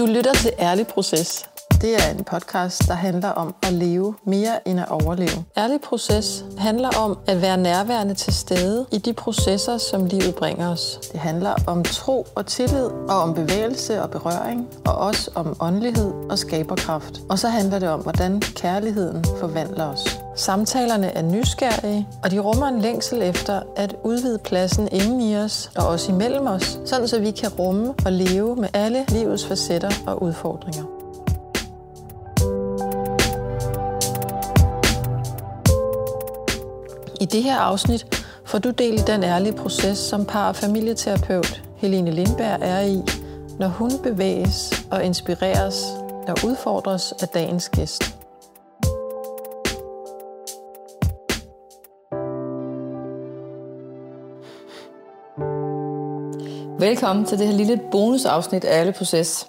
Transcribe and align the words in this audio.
Du 0.00 0.06
lytter 0.06 0.32
til 0.32 0.52
Ærlig 0.58 0.86
Proces. 0.86 1.49
Det 1.80 1.94
er 1.94 2.10
en 2.18 2.24
podcast, 2.24 2.88
der 2.88 2.94
handler 2.94 3.28
om 3.28 3.54
at 3.62 3.72
leve 3.72 4.14
mere 4.24 4.68
end 4.68 4.80
at 4.80 4.88
overleve. 4.88 5.44
Ærlig 5.56 5.80
Proces 5.80 6.44
handler 6.58 6.88
om 6.98 7.18
at 7.26 7.42
være 7.42 7.56
nærværende 7.56 8.14
til 8.14 8.34
stede 8.34 8.86
i 8.92 8.98
de 8.98 9.12
processer, 9.12 9.78
som 9.78 10.06
livet 10.06 10.34
bringer 10.34 10.72
os. 10.72 11.00
Det 11.12 11.20
handler 11.20 11.54
om 11.66 11.82
tro 11.82 12.26
og 12.34 12.46
tillid, 12.46 12.84
og 12.84 13.22
om 13.22 13.34
bevægelse 13.34 14.02
og 14.02 14.10
berøring, 14.10 14.68
og 14.86 14.94
også 14.94 15.30
om 15.34 15.56
åndelighed 15.60 16.12
og 16.30 16.38
skaberkraft. 16.38 17.20
Og 17.30 17.38
så 17.38 17.48
handler 17.48 17.78
det 17.78 17.88
om, 17.88 18.00
hvordan 18.00 18.40
kærligheden 18.40 19.24
forvandler 19.40 19.84
os. 19.84 20.20
Samtalerne 20.36 21.06
er 21.06 21.22
nysgerrige, 21.22 22.08
og 22.24 22.30
de 22.30 22.38
rummer 22.38 22.66
en 22.66 22.80
længsel 22.80 23.22
efter 23.22 23.62
at 23.76 23.96
udvide 24.04 24.38
pladsen 24.38 24.88
inden 24.92 25.20
i 25.20 25.36
os 25.36 25.70
og 25.76 25.88
også 25.88 26.12
imellem 26.12 26.46
os, 26.46 26.80
sådan 26.84 27.08
så 27.08 27.20
vi 27.20 27.30
kan 27.30 27.48
rumme 27.48 27.94
og 28.06 28.12
leve 28.12 28.56
med 28.56 28.68
alle 28.74 29.04
livets 29.08 29.46
facetter 29.46 29.90
og 30.06 30.22
udfordringer. 30.22 30.99
I 37.20 37.24
det 37.24 37.42
her 37.42 37.56
afsnit 37.56 38.24
får 38.44 38.58
du 38.58 38.70
del 38.70 38.94
i 38.94 39.02
den 39.06 39.24
ærlige 39.24 39.52
proces, 39.52 39.98
som 39.98 40.24
par- 40.24 40.48
og 40.48 40.56
familieterapeut 40.56 41.62
Helene 41.76 42.10
Lindberg 42.10 42.58
er 42.60 42.80
i, 42.80 43.02
når 43.58 43.68
hun 43.68 43.90
bevæges 44.02 44.84
og 44.90 45.04
inspireres 45.04 45.84
og 46.28 46.34
udfordres 46.44 47.12
af 47.22 47.28
dagens 47.28 47.68
gæst. 47.68 48.16
Velkommen 56.78 57.24
til 57.24 57.38
det 57.38 57.46
her 57.46 57.54
lille 57.54 57.80
bonusafsnit 57.90 58.64
af 58.64 58.80
Alle 58.80 58.92
Proces. 58.92 59.46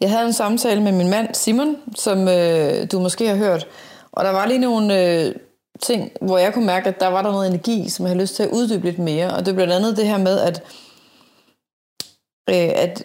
Jeg 0.00 0.10
havde 0.10 0.26
en 0.26 0.32
samtale 0.32 0.82
med 0.82 0.92
min 0.92 1.10
mand 1.10 1.34
Simon, 1.34 1.76
som 1.96 2.28
øh, 2.28 2.86
du 2.92 3.00
måske 3.00 3.28
har 3.28 3.36
hørt, 3.36 3.66
og 4.12 4.24
der 4.24 4.30
var 4.30 4.46
lige 4.46 4.58
nogle 4.58 5.02
øh, 5.02 5.34
ting, 5.86 6.12
hvor 6.20 6.38
jeg 6.38 6.54
kunne 6.54 6.66
mærke, 6.66 6.88
at 6.88 7.00
der 7.00 7.06
var 7.06 7.22
der 7.22 7.32
noget 7.32 7.48
energi, 7.48 7.88
som 7.88 8.04
jeg 8.04 8.10
havde 8.10 8.20
lyst 8.20 8.34
til 8.34 8.42
at 8.42 8.50
uddybe 8.50 8.84
lidt 8.84 8.98
mere. 8.98 9.34
Og 9.34 9.46
det 9.46 9.48
er 9.48 9.54
blandt 9.54 9.72
andet 9.72 9.96
det 9.96 10.06
her 10.06 10.18
med, 10.18 10.38
at, 10.38 10.62
øh, 12.50 12.72
at 12.74 13.04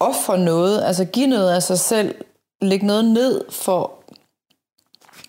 ofre 0.00 0.38
noget, 0.38 0.84
altså 0.84 1.04
give 1.04 1.26
noget 1.26 1.50
af 1.50 1.62
sig 1.62 1.78
selv, 1.78 2.14
lægge 2.60 2.86
noget 2.86 3.04
ned 3.04 3.50
for... 3.50 3.92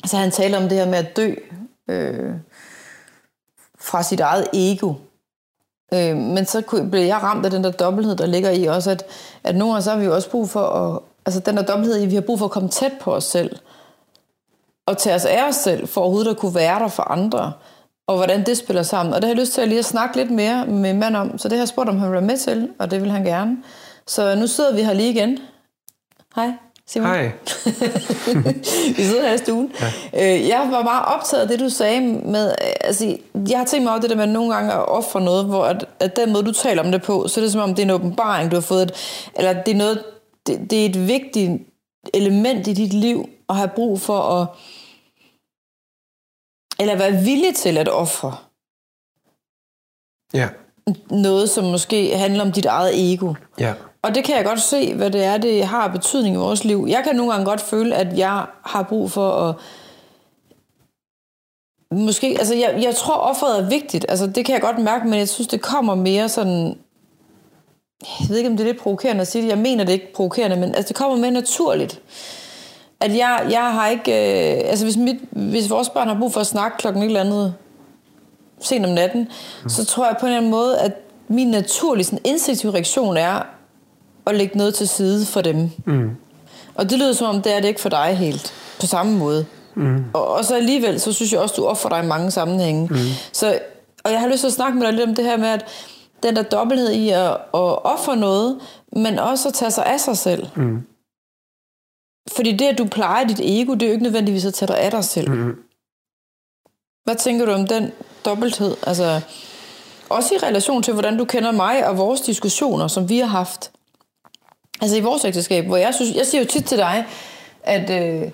Altså 0.03 0.17
han 0.17 0.31
taler 0.31 0.57
om 0.57 0.69
det 0.69 0.77
her 0.77 0.85
med 0.85 0.97
at 0.97 1.17
dø 1.17 1.35
øh, 1.89 2.33
fra 3.79 4.03
sit 4.03 4.19
eget 4.19 4.47
ego. 4.53 4.93
Øh, 5.93 6.17
men 6.17 6.45
så 6.45 6.87
blev 6.91 7.01
jeg 7.01 7.23
ramt 7.23 7.45
af 7.45 7.51
den 7.51 7.63
der 7.63 7.71
dobbelthed, 7.71 8.15
der 8.15 8.25
ligger 8.25 8.49
i 8.49 8.65
også, 8.65 8.91
at, 8.91 9.05
at 9.43 9.55
nogle 9.55 9.73
gange 9.73 9.83
så 9.83 9.89
har 9.89 9.97
vi 9.97 10.05
jo 10.05 10.15
også 10.15 10.29
brug 10.29 10.49
for 10.49 10.61
at... 10.61 11.01
Altså 11.25 11.39
den 11.39 11.57
der 11.57 11.63
dobbelthed 11.63 11.99
i, 11.99 12.03
at 12.03 12.09
vi 12.09 12.15
har 12.15 12.21
brug 12.21 12.39
for 12.39 12.45
at 12.45 12.51
komme 12.51 12.69
tæt 12.69 12.91
på 13.01 13.15
os 13.15 13.23
selv 13.23 13.55
og 14.89 14.97
tage 14.97 15.15
os 15.15 15.25
af 15.25 15.47
os 15.47 15.55
selv, 15.55 15.87
for 15.87 16.01
overhovedet 16.01 16.31
at 16.31 16.37
kunne 16.37 16.55
være 16.55 16.79
der 16.79 16.87
for 16.87 17.03
andre, 17.03 17.53
og 18.07 18.15
hvordan 18.15 18.45
det 18.45 18.57
spiller 18.57 18.83
sammen. 18.83 19.13
Og 19.13 19.21
det 19.21 19.27
har 19.27 19.35
jeg 19.35 19.39
lyst 19.39 19.53
til 19.53 19.61
at 19.61 19.67
lige 19.67 19.79
at 19.79 19.85
snakke 19.85 20.17
lidt 20.17 20.31
mere 20.31 20.65
med 20.65 20.93
mand 20.93 21.15
om, 21.15 21.37
så 21.37 21.47
det 21.47 21.57
har 21.57 21.61
jeg 21.61 21.67
spurgt, 21.67 21.89
om 21.89 21.97
han 21.97 22.07
vil 22.07 22.13
være 22.13 22.21
med 22.21 22.37
til, 22.37 22.69
og 22.79 22.91
det 22.91 23.01
vil 23.01 23.11
han 23.11 23.23
gerne. 23.23 23.57
Så 24.07 24.35
nu 24.35 24.47
sidder 24.47 24.75
vi 24.75 24.83
her 24.83 24.93
lige 24.93 25.09
igen. 25.09 25.39
Hej. 26.35 26.51
Simon. 26.87 27.07
Hej. 27.07 27.31
vi 28.97 29.03
sidder 29.03 29.27
her 29.27 29.33
i 29.33 29.37
stuen. 29.37 29.71
Ja. 30.13 30.35
Øh, 30.35 30.47
jeg 30.47 30.67
var 30.71 30.83
meget 30.83 31.05
optaget 31.05 31.41
af 31.41 31.47
det, 31.47 31.59
du 31.59 31.69
sagde 31.69 32.01
med, 32.25 32.55
altså, 32.81 33.17
jeg 33.49 33.57
har 33.57 33.65
tænkt 33.65 33.83
mig 33.83 33.91
over 33.91 34.01
det 34.01 34.09
der 34.09 34.15
med 34.15 34.27
nogle 34.27 34.53
gange 34.53 34.73
at 34.73 34.87
ofre 34.87 35.21
noget, 35.21 35.45
hvor 35.45 35.63
at, 35.63 35.85
at 35.99 36.15
den 36.15 36.33
måde, 36.33 36.43
du 36.43 36.51
taler 36.51 36.83
om 36.83 36.91
det 36.91 37.01
på, 37.01 37.27
så 37.27 37.39
er 37.39 37.43
det 37.43 37.51
som 37.51 37.61
om, 37.61 37.75
det 37.75 37.79
er 37.79 37.85
en 37.85 37.91
åbenbaring, 37.91 38.51
du 38.51 38.55
har 38.55 38.61
fået, 38.61 38.83
et, 38.83 38.91
eller 39.35 39.53
det 39.63 39.71
er 39.71 39.77
noget, 39.77 40.03
det, 40.47 40.71
det 40.71 40.81
er 40.81 40.85
et 40.85 41.07
vigtigt 41.07 41.51
element 42.13 42.67
i 42.67 42.73
dit 42.73 42.93
liv, 42.93 43.29
at 43.49 43.55
have 43.55 43.69
brug 43.75 44.01
for 44.01 44.19
at 44.19 44.47
eller 46.79 46.95
være 46.95 47.11
villig 47.11 47.55
til 47.55 47.77
at 47.77 47.87
ofre. 47.87 48.35
Ja. 50.33 50.49
Noget, 51.11 51.49
som 51.49 51.63
måske 51.63 52.17
handler 52.17 52.41
om 52.41 52.51
dit 52.51 52.65
eget 52.65 53.13
ego. 53.13 53.33
Ja. 53.59 53.73
Og 54.01 54.15
det 54.15 54.23
kan 54.23 54.35
jeg 54.35 54.45
godt 54.45 54.61
se, 54.61 54.95
hvad 54.95 55.11
det 55.11 55.23
er, 55.23 55.37
det 55.37 55.65
har 55.65 55.87
betydning 55.87 56.35
i 56.35 56.39
vores 56.39 56.63
liv. 56.63 56.85
Jeg 56.89 57.03
kan 57.03 57.15
nogle 57.15 57.31
gange 57.31 57.45
godt 57.45 57.61
føle, 57.61 57.95
at 57.95 58.17
jeg 58.17 58.45
har 58.65 58.83
brug 58.83 59.11
for 59.11 59.31
at... 59.31 59.55
Måske, 61.91 62.27
altså 62.39 62.55
jeg, 62.55 62.79
jeg 62.81 62.95
tror, 62.95 63.13
offeret 63.13 63.59
er 63.59 63.69
vigtigt. 63.69 64.05
Altså 64.09 64.27
det 64.27 64.45
kan 64.45 64.53
jeg 64.53 64.61
godt 64.61 64.79
mærke, 64.79 65.07
men 65.07 65.19
jeg 65.19 65.29
synes, 65.29 65.47
det 65.47 65.61
kommer 65.61 65.95
mere 65.95 66.29
sådan... 66.29 66.77
Jeg 68.01 68.29
ved 68.29 68.37
ikke, 68.37 68.49
om 68.49 68.57
det 68.57 68.63
er 68.63 68.71
lidt 68.71 68.81
provokerende 68.81 69.21
at 69.21 69.27
sige 69.27 69.41
det. 69.41 69.49
Jeg 69.49 69.57
mener 69.57 69.83
det 69.83 69.93
ikke 69.93 70.13
provokerende, 70.13 70.55
men 70.55 70.75
altså, 70.75 70.87
det 70.87 70.95
kommer 70.95 71.17
mere 71.17 71.31
naturligt 71.31 72.01
at 73.01 73.17
jeg, 73.17 73.47
jeg 73.49 73.73
har 73.73 73.87
ikke... 73.87 74.11
Øh, 74.11 74.69
altså, 74.69 74.85
hvis, 74.85 74.97
mit, 74.97 75.15
hvis 75.31 75.69
vores 75.69 75.89
børn 75.89 76.07
har 76.07 76.19
brug 76.19 76.33
for 76.33 76.39
at 76.39 76.47
snakke 76.47 76.77
klokken 76.77 77.03
et 77.03 77.07
eller 77.07 77.19
andet 77.19 77.53
sent 78.59 78.85
om 78.85 78.91
natten, 78.91 79.27
mm. 79.63 79.69
så 79.69 79.85
tror 79.85 80.05
jeg 80.05 80.15
på 80.19 80.25
en 80.25 80.31
eller 80.31 80.37
anden 80.37 80.51
måde, 80.51 80.79
at 80.79 80.91
min 81.27 81.47
naturlige 81.47 82.05
sådan, 82.05 82.19
instinktive 82.23 82.73
reaktion 82.73 83.17
er 83.17 83.41
at 84.25 84.35
lægge 84.35 84.57
noget 84.57 84.75
til 84.75 84.87
side 84.87 85.25
for 85.25 85.41
dem. 85.41 85.69
Mm. 85.85 86.09
Og 86.75 86.89
det 86.89 86.99
lyder 86.99 87.13
som 87.13 87.35
om, 87.35 87.41
det 87.41 87.55
er 87.55 87.59
det 87.59 87.67
ikke 87.67 87.81
for 87.81 87.89
dig 87.89 88.17
helt. 88.17 88.53
På 88.79 88.85
samme 88.85 89.17
måde. 89.17 89.45
Mm. 89.75 90.03
Og, 90.13 90.27
og 90.27 90.45
så 90.45 90.55
alligevel, 90.55 90.99
så 90.99 91.13
synes 91.13 91.33
jeg 91.33 91.41
også, 91.41 91.55
du 91.57 91.65
offer 91.65 91.89
dig 91.89 92.03
i 92.03 92.07
mange 92.07 92.31
sammenhænge. 92.31 92.87
Mm. 92.87 92.97
Så, 93.31 93.59
og 94.03 94.11
jeg 94.11 94.19
har 94.19 94.27
lyst 94.27 94.39
til 94.39 94.47
at 94.47 94.53
snakke 94.53 94.77
med 94.77 94.87
dig 94.87 94.93
lidt 94.93 95.09
om 95.09 95.15
det 95.15 95.25
her 95.25 95.37
med, 95.37 95.47
at 95.47 95.65
den 96.23 96.35
der 96.35 96.43
dobbelthed 96.43 96.91
i 96.91 97.09
at, 97.09 97.31
at 97.31 97.37
ofre 97.83 98.15
noget, 98.15 98.57
men 98.93 99.19
også 99.19 99.47
at 99.47 99.53
tage 99.53 99.71
sig 99.71 99.85
af 99.85 99.99
sig 99.99 100.17
selv. 100.17 100.47
Mm. 100.55 100.83
Fordi 102.35 102.51
det, 102.51 102.65
at 102.65 102.77
du 102.77 102.85
plejer 102.85 103.27
dit 103.27 103.39
ego, 103.39 103.73
det 103.73 103.81
er 103.81 103.87
jo 103.87 103.91
ikke 103.91 104.03
nødvendigvis 104.03 104.45
at 104.45 104.53
tage 104.53 104.67
dig 104.67 104.79
af 104.79 104.91
dig 104.91 105.03
selv. 105.03 105.31
Mm. 105.31 105.55
Hvad 107.03 107.15
tænker 107.15 107.45
du 107.45 107.51
om 107.51 107.67
den 107.67 107.91
dobbelthed? 108.25 108.77
Altså, 108.87 109.21
også 110.09 110.35
i 110.35 110.37
relation 110.37 110.83
til, 110.83 110.93
hvordan 110.93 111.17
du 111.17 111.25
kender 111.25 111.51
mig 111.51 111.87
og 111.87 111.97
vores 111.97 112.21
diskussioner, 112.21 112.87
som 112.87 113.09
vi 113.09 113.19
har 113.19 113.27
haft. 113.27 113.71
Altså 114.81 114.97
i 114.97 115.01
vores 115.01 115.25
ægteskab, 115.25 115.65
hvor 115.65 115.77
jeg 115.77 115.93
synes, 115.93 116.15
jeg 116.15 116.25
siger 116.25 116.41
jo 116.41 116.47
tit 116.47 116.65
til 116.65 116.77
dig, 116.77 117.05
at, 117.63 117.89
øh, 117.89 118.31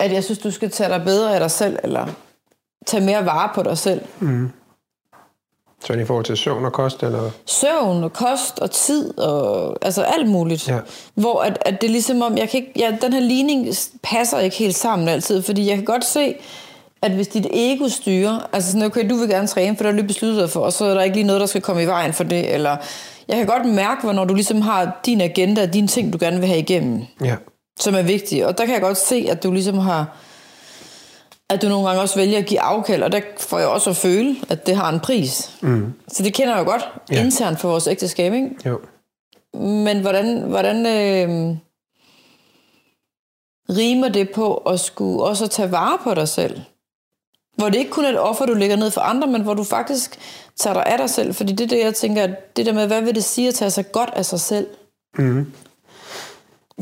at 0.00 0.12
jeg 0.12 0.24
synes, 0.24 0.38
du 0.38 0.50
skal 0.50 0.70
tage 0.70 0.90
dig 0.90 1.04
bedre 1.04 1.34
af 1.34 1.40
dig 1.40 1.50
selv, 1.50 1.78
eller 1.82 2.06
tage 2.86 3.04
mere 3.04 3.26
vare 3.26 3.50
på 3.54 3.62
dig 3.62 3.78
selv. 3.78 4.02
Mm. 4.20 4.50
Så 5.84 5.92
i 5.92 6.04
forhold 6.04 6.24
til 6.24 6.36
søvn 6.36 6.64
og 6.64 6.72
kost? 6.72 7.02
Eller? 7.02 7.30
Søvn 7.46 8.04
og 8.04 8.12
kost 8.12 8.58
og 8.58 8.70
tid 8.70 9.18
og 9.18 9.76
altså 9.82 10.02
alt 10.02 10.28
muligt. 10.28 10.68
Ja. 10.68 10.78
Hvor 11.14 11.40
at, 11.40 11.58
at 11.60 11.80
det 11.80 11.86
er 11.86 11.92
ligesom 11.92 12.22
om, 12.22 12.38
jeg 12.38 12.48
kan 12.48 12.60
ikke, 12.60 12.72
ja, 12.76 12.96
den 13.02 13.12
her 13.12 13.20
ligning 13.20 13.68
passer 14.02 14.38
ikke 14.38 14.56
helt 14.56 14.76
sammen 14.76 15.08
altid, 15.08 15.42
fordi 15.42 15.68
jeg 15.68 15.76
kan 15.76 15.84
godt 15.84 16.04
se, 16.04 16.34
at 17.02 17.10
hvis 17.10 17.28
dit 17.28 17.46
ego 17.52 17.88
styrer, 17.88 18.48
altså 18.52 18.72
sådan, 18.72 18.86
okay, 18.86 19.10
du 19.10 19.16
vil 19.16 19.28
gerne 19.28 19.46
træne, 19.46 19.76
for 19.76 19.82
der 19.82 19.90
er 19.90 19.94
lige 19.94 20.06
besluttet 20.06 20.40
dig 20.40 20.50
for, 20.50 20.60
og 20.60 20.72
så 20.72 20.84
er 20.84 20.94
der 20.94 21.02
ikke 21.02 21.16
lige 21.16 21.26
noget, 21.26 21.40
der 21.40 21.46
skal 21.46 21.60
komme 21.60 21.82
i 21.82 21.86
vejen 21.86 22.12
for 22.12 22.24
det, 22.24 22.54
eller 22.54 22.76
jeg 23.28 23.36
kan 23.36 23.46
godt 23.46 23.66
mærke, 23.66 24.02
hvornår 24.02 24.24
du 24.24 24.34
ligesom 24.34 24.60
har 24.60 25.00
din 25.06 25.20
agenda 25.20 25.66
dine 25.66 25.88
ting, 25.88 26.12
du 26.12 26.18
gerne 26.20 26.40
vil 26.40 26.48
have 26.48 26.58
igennem, 26.58 27.02
ja. 27.24 27.36
som 27.80 27.94
er 27.94 28.02
vigtige. 28.02 28.46
Og 28.46 28.58
der 28.58 28.64
kan 28.64 28.74
jeg 28.74 28.82
godt 28.82 28.98
se, 28.98 29.26
at 29.30 29.42
du 29.42 29.52
ligesom 29.52 29.78
har 29.78 30.16
at 31.50 31.62
du 31.62 31.68
nogle 31.68 31.86
gange 31.86 32.02
også 32.02 32.16
vælger 32.16 32.38
at 32.38 32.46
give 32.46 32.60
afkald, 32.60 33.02
og 33.02 33.12
der 33.12 33.20
får 33.38 33.58
jeg 33.58 33.68
også 33.68 33.90
at 33.90 33.96
føle, 33.96 34.36
at 34.48 34.66
det 34.66 34.76
har 34.76 34.92
en 34.92 35.00
pris. 35.00 35.56
Mm. 35.60 35.92
Så 36.08 36.22
det 36.22 36.34
kender 36.34 36.54
jeg 36.54 36.64
jo 36.64 36.70
godt 36.70 36.88
ja. 37.10 37.24
internt 37.24 37.60
for 37.60 37.68
vores 37.68 37.86
ægteskab, 37.86 38.32
ikke? 38.32 38.50
Jo. 38.66 38.80
Men 39.58 40.00
hvordan, 40.00 40.42
hvordan 40.42 40.76
øh, 40.86 41.56
rimer 43.76 44.08
det 44.08 44.30
på 44.30 44.54
at 44.54 44.80
skulle 44.80 45.22
også 45.24 45.46
tage 45.46 45.72
vare 45.72 45.98
på 46.04 46.14
dig 46.14 46.28
selv? 46.28 46.60
Hvor 47.56 47.68
det 47.68 47.78
ikke 47.78 47.90
kun 47.90 48.04
er 48.04 48.08
et 48.08 48.18
offer, 48.18 48.46
du 48.46 48.54
lægger 48.54 48.76
ned 48.76 48.90
for 48.90 49.00
andre, 49.00 49.28
men 49.28 49.42
hvor 49.42 49.54
du 49.54 49.64
faktisk 49.64 50.18
tager 50.56 50.74
dig 50.74 50.86
af 50.86 50.98
dig 50.98 51.10
selv. 51.10 51.34
Fordi 51.34 51.52
det 51.52 51.64
er 51.64 51.68
det, 51.68 51.84
jeg 51.84 51.94
tænker, 51.94 52.26
det 52.56 52.66
der 52.66 52.72
med, 52.72 52.86
hvad 52.86 53.02
vil 53.02 53.14
det 53.14 53.24
sige 53.24 53.48
at 53.48 53.54
tage 53.54 53.70
sig 53.70 53.92
godt 53.92 54.10
af 54.12 54.24
sig 54.24 54.40
selv? 54.40 54.66
Mm. 55.18 55.52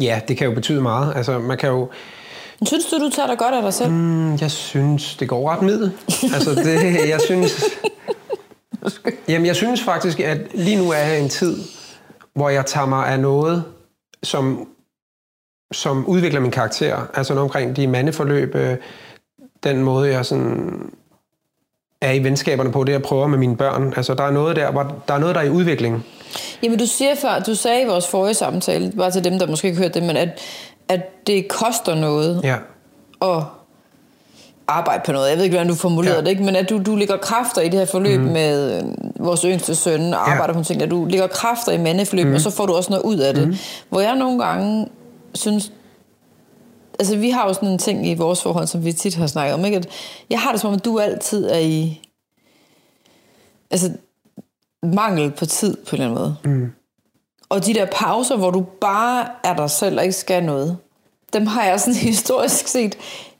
Ja, 0.00 0.20
det 0.28 0.36
kan 0.36 0.48
jo 0.48 0.54
betyde 0.54 0.80
meget. 0.80 1.16
Altså, 1.16 1.38
man 1.38 1.58
kan 1.58 1.68
jo 1.68 1.88
Synes 2.66 2.84
du, 2.84 2.98
du 2.98 3.10
tager 3.10 3.26
dig 3.26 3.38
godt 3.38 3.54
af 3.54 3.62
dig 3.62 3.74
selv? 3.74 3.90
Mm, 3.90 4.34
jeg 4.34 4.50
synes, 4.50 5.16
det 5.16 5.28
går 5.28 5.50
ret 5.50 5.62
middel. 5.62 5.92
altså, 6.34 6.54
det, 6.54 7.08
jeg 7.08 7.20
synes... 7.20 7.64
Jamen, 9.28 9.46
jeg 9.46 9.56
synes 9.56 9.82
faktisk, 9.82 10.20
at 10.20 10.38
lige 10.54 10.76
nu 10.76 10.90
er 10.90 10.96
jeg 10.96 11.18
i 11.18 11.22
en 11.22 11.28
tid, 11.28 11.56
hvor 12.34 12.48
jeg 12.48 12.66
tager 12.66 12.86
mig 12.86 13.06
af 13.06 13.20
noget, 13.20 13.64
som, 14.22 14.68
som 15.72 16.06
udvikler 16.06 16.40
min 16.40 16.50
karakter. 16.50 17.06
Altså 17.14 17.34
noget 17.34 17.44
omkring 17.44 17.76
de 17.76 17.86
mandeforløb, 17.86 18.54
øh, 18.54 18.76
den 19.64 19.82
måde, 19.82 20.10
jeg 20.10 20.26
sådan 20.26 20.90
er 22.00 22.12
i 22.12 22.24
venskaberne 22.24 22.72
på, 22.72 22.84
det 22.84 22.92
jeg 22.92 23.02
prøver 23.02 23.26
med 23.26 23.38
mine 23.38 23.56
børn. 23.56 23.92
Altså, 23.96 24.14
der 24.14 24.24
er 24.24 24.30
noget 24.30 24.56
der, 24.56 24.70
hvor 24.70 25.02
der 25.08 25.14
er 25.14 25.18
noget, 25.18 25.34
der 25.34 25.40
er 25.40 25.44
i 25.44 25.50
udvikling. 25.50 26.04
Jamen, 26.62 26.78
du 26.78 26.86
siger 26.86 27.14
før, 27.14 27.38
du 27.38 27.54
sagde 27.54 27.82
i 27.82 27.86
vores 27.86 28.08
forrige 28.08 28.34
samtale, 28.34 28.92
bare 28.96 29.10
til 29.10 29.24
dem, 29.24 29.38
der 29.38 29.46
måske 29.46 29.68
ikke 29.68 29.78
hørte 29.78 29.94
det, 29.94 30.02
men 30.02 30.16
at 30.16 30.28
at 30.88 31.26
det 31.26 31.48
koster 31.48 31.94
noget 31.94 32.40
ja. 32.44 32.56
at 33.22 33.44
arbejde 34.66 35.02
på 35.06 35.12
noget. 35.12 35.28
Jeg 35.30 35.36
ved 35.36 35.44
ikke, 35.44 35.56
hvordan 35.56 35.68
du 35.68 35.74
formulerede 35.74 36.18
ja. 36.18 36.24
det, 36.24 36.30
ikke? 36.30 36.42
men 36.42 36.56
at 36.56 36.70
du, 36.70 36.82
du 36.86 36.96
lægger 36.96 37.16
kræfter 37.16 37.60
i 37.60 37.68
det 37.68 37.78
her 37.78 37.86
forløb 37.86 38.20
mm. 38.20 38.26
med 38.26 38.82
øh, 38.82 38.84
vores 39.26 39.42
yngste 39.42 39.74
søn 39.74 40.14
og 40.14 40.20
arbejder 40.20 40.42
ja. 40.42 40.46
på 40.46 40.52
nogle 40.52 40.64
ting, 40.64 40.82
at 40.82 40.90
du 40.90 41.04
lægger 41.04 41.26
kræfter 41.26 41.72
i 41.72 41.78
mandeforløb, 41.78 42.26
mm. 42.26 42.34
og 42.34 42.40
så 42.40 42.50
får 42.50 42.66
du 42.66 42.74
også 42.74 42.90
noget 42.90 43.02
ud 43.04 43.18
af 43.18 43.34
det. 43.34 43.48
Mm. 43.48 43.54
Hvor 43.88 44.00
jeg 44.00 44.16
nogle 44.16 44.44
gange 44.44 44.88
synes, 45.34 45.72
altså 46.98 47.16
vi 47.16 47.30
har 47.30 47.46
jo 47.46 47.54
sådan 47.54 47.68
en 47.68 47.78
ting 47.78 48.08
i 48.08 48.14
vores 48.14 48.42
forhold, 48.42 48.66
som 48.66 48.84
vi 48.84 48.92
tit 48.92 49.14
har 49.14 49.26
snakket 49.26 49.54
om, 49.54 49.64
ikke? 49.64 49.76
At 49.76 49.88
jeg 50.30 50.40
har 50.40 50.52
det 50.52 50.60
som 50.60 50.68
om, 50.68 50.74
at 50.74 50.84
du 50.84 50.98
altid 50.98 51.50
er 51.50 51.58
i 51.58 52.00
altså 53.70 53.92
mangel 54.82 55.30
på 55.30 55.46
tid 55.46 55.76
på 55.76 55.96
en 55.96 56.02
eller 56.02 56.16
anden 56.16 56.36
måde. 56.44 56.56
Mm. 56.56 56.72
Og 57.52 57.66
de 57.66 57.74
der 57.74 57.84
pauser, 57.84 58.36
hvor 58.36 58.50
du 58.50 58.60
bare 58.80 59.26
er 59.44 59.56
dig 59.56 59.70
selv 59.70 59.98
og 59.98 60.04
ikke 60.04 60.16
skal 60.16 60.44
noget, 60.44 60.76
dem 61.32 61.46
har 61.46 61.64
jeg 61.64 61.80
sådan 61.80 61.94
historisk 62.10 62.68
set 62.68 62.94
et 62.94 62.98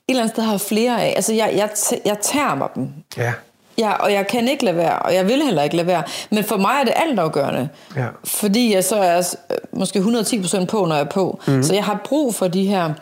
eller 0.09 0.23
andet 0.23 0.35
sted 0.35 0.43
har 0.43 0.59
flere 0.59 1.03
af. 1.03 1.13
Altså 1.17 1.33
jeg, 1.33 1.53
jeg, 1.57 1.71
jeg 2.05 2.19
tager 2.23 2.55
mig 2.55 2.69
dem. 2.75 2.89
Ja. 3.17 3.33
Ja, 3.79 3.93
og 3.93 4.13
jeg 4.13 4.27
kan 4.27 4.49
ikke 4.49 4.65
lade 4.65 4.77
være, 4.77 4.99
og 4.99 5.15
jeg 5.15 5.29
vil 5.29 5.43
heller 5.43 5.63
ikke 5.63 5.77
lade 5.77 5.87
være. 5.87 6.03
Men 6.31 6.45
for 6.45 6.57
mig 6.57 6.73
er 6.81 6.85
det 6.85 6.93
altafgørende. 6.97 7.69
Ja. 7.97 8.07
Fordi 8.25 8.75
jeg 8.75 8.85
så 8.85 8.97
er 8.97 9.35
måske 9.73 9.99
110% 9.99 10.65
på, 10.65 10.85
når 10.85 10.95
jeg 10.95 11.05
er 11.05 11.11
på. 11.11 11.41
Mm. 11.47 11.63
Så 11.63 11.75
jeg 11.75 11.85
har 11.85 12.01
brug 12.05 12.35
for 12.35 12.49
de 12.49 12.67
her 12.67 12.95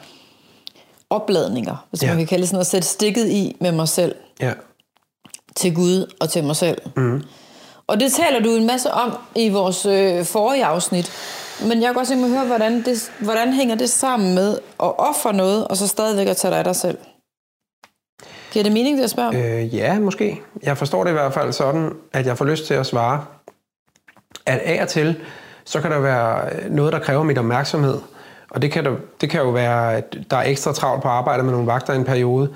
opladninger, 1.11 1.87
hvis 1.91 2.03
ja. 2.03 2.09
man 2.09 2.17
kan 2.17 2.27
kalde 2.27 2.41
det 2.41 2.49
sådan, 2.49 2.61
at 2.61 2.67
sætte 2.67 2.89
stikket 2.89 3.29
i 3.29 3.57
med 3.61 3.73
mig 3.73 3.89
selv. 3.89 4.15
Ja. 4.41 4.53
Til 5.57 5.75
Gud 5.75 6.13
og 6.21 6.29
til 6.29 6.45
mig 6.45 6.57
selv. 6.57 6.79
Mm. 6.97 7.23
Og 7.91 8.01
det 8.01 8.13
taler 8.13 8.41
du 8.41 8.51
en 8.51 8.67
masse 8.67 8.91
om 8.91 9.17
i 9.35 9.49
vores 9.49 9.87
øh, 9.87 10.25
forrige 10.25 10.65
afsnit. 10.65 11.13
Men 11.63 11.73
jeg 11.73 11.87
kan 11.87 11.95
godt 11.95 12.09
tænke 12.09 12.21
mig 12.27 12.31
at 12.31 12.39
høre, 12.39 12.47
hvordan, 12.47 12.83
det, 12.83 13.13
hvordan 13.19 13.53
hænger 13.53 13.75
det 13.75 13.91
sammen 13.91 14.35
med 14.35 14.59
at 14.83 14.99
ofre 14.99 15.33
noget, 15.33 15.69
og 15.69 15.77
så 15.77 15.87
stadigvæk 15.87 16.27
at 16.27 16.37
tage 16.37 16.51
dig 16.51 16.59
af 16.59 16.65
dig 16.65 16.77
selv? 16.77 16.99
Giver 18.53 18.63
det 18.63 18.73
mening, 18.73 18.97
det 18.99 19.05
at 19.05 19.11
spørge? 19.11 19.61
Øh, 19.61 19.75
ja, 19.75 19.99
måske. 19.99 20.41
Jeg 20.63 20.79
forstår 20.79 21.05
det 21.05 21.11
i 21.11 21.13
hvert 21.13 21.35
fald 21.35 21.53
sådan, 21.53 21.93
at 22.13 22.27
jeg 22.27 22.39
får 22.39 22.45
lyst 22.45 22.67
til 22.67 22.75
at 22.75 22.87
svare, 22.87 23.25
at 24.47 24.59
af 24.59 24.83
og 24.83 24.89
til, 24.89 25.17
så 25.65 25.81
kan 25.81 25.91
der 25.91 26.01
være 26.01 26.49
øh, 26.53 26.71
noget, 26.71 26.93
der 26.93 26.99
kræver 26.99 27.23
mit 27.23 27.39
opmærksomhed. 27.39 27.99
Og 28.51 28.63
det 28.63 28.73
kan, 28.73 28.85
der, 28.85 28.97
det 29.21 29.31
kan 29.31 29.41
jo 29.41 29.51
være, 29.51 29.97
at 29.97 30.17
der 30.31 30.37
er 30.37 30.45
ekstra 30.45 30.73
travlt 30.73 31.03
på 31.03 31.09
arbejde 31.09 31.43
med 31.43 31.53
nogle 31.53 31.67
vagter 31.67 31.93
i 31.93 31.97
en 31.97 32.05
periode, 32.05 32.55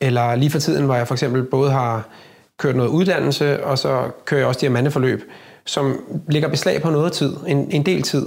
eller 0.00 0.34
lige 0.34 0.50
for 0.50 0.58
tiden, 0.58 0.84
hvor 0.84 0.94
jeg 0.94 1.06
for 1.06 1.14
eksempel 1.14 1.42
både 1.42 1.70
har 1.70 2.08
kørt 2.58 2.76
noget 2.76 2.90
uddannelse, 2.90 3.64
og 3.64 3.78
så 3.78 4.10
kører 4.24 4.40
jeg 4.40 4.48
også 4.48 4.60
diamanteforløb, 4.60 5.30
som 5.66 6.00
ligger 6.28 6.48
beslag 6.48 6.82
på 6.82 6.90
noget 6.90 7.12
tid, 7.12 7.36
en, 7.46 7.70
en 7.70 7.86
del 7.86 8.02
tid. 8.02 8.26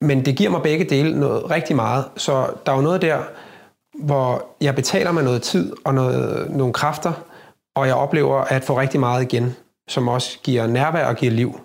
Men 0.00 0.24
det 0.24 0.36
giver 0.36 0.50
mig 0.50 0.62
begge 0.62 0.84
dele 0.84 1.20
noget 1.20 1.50
rigtig 1.50 1.76
meget. 1.76 2.04
Så 2.16 2.46
der 2.66 2.72
er 2.72 2.76
jo 2.76 2.82
noget 2.82 3.02
der, 3.02 3.18
hvor 4.04 4.46
jeg 4.60 4.74
betaler 4.74 5.12
med 5.12 5.22
noget 5.22 5.42
tid 5.42 5.72
og 5.84 5.94
noget, 5.94 6.50
nogle 6.50 6.72
kræfter, 6.72 7.12
og 7.76 7.86
jeg 7.86 7.94
oplever 7.94 8.36
at 8.36 8.64
få 8.64 8.80
rigtig 8.80 9.00
meget 9.00 9.22
igen, 9.22 9.56
som 9.88 10.08
også 10.08 10.38
giver 10.42 10.66
nærvær 10.66 11.06
og 11.06 11.16
giver 11.16 11.32
liv. 11.32 11.60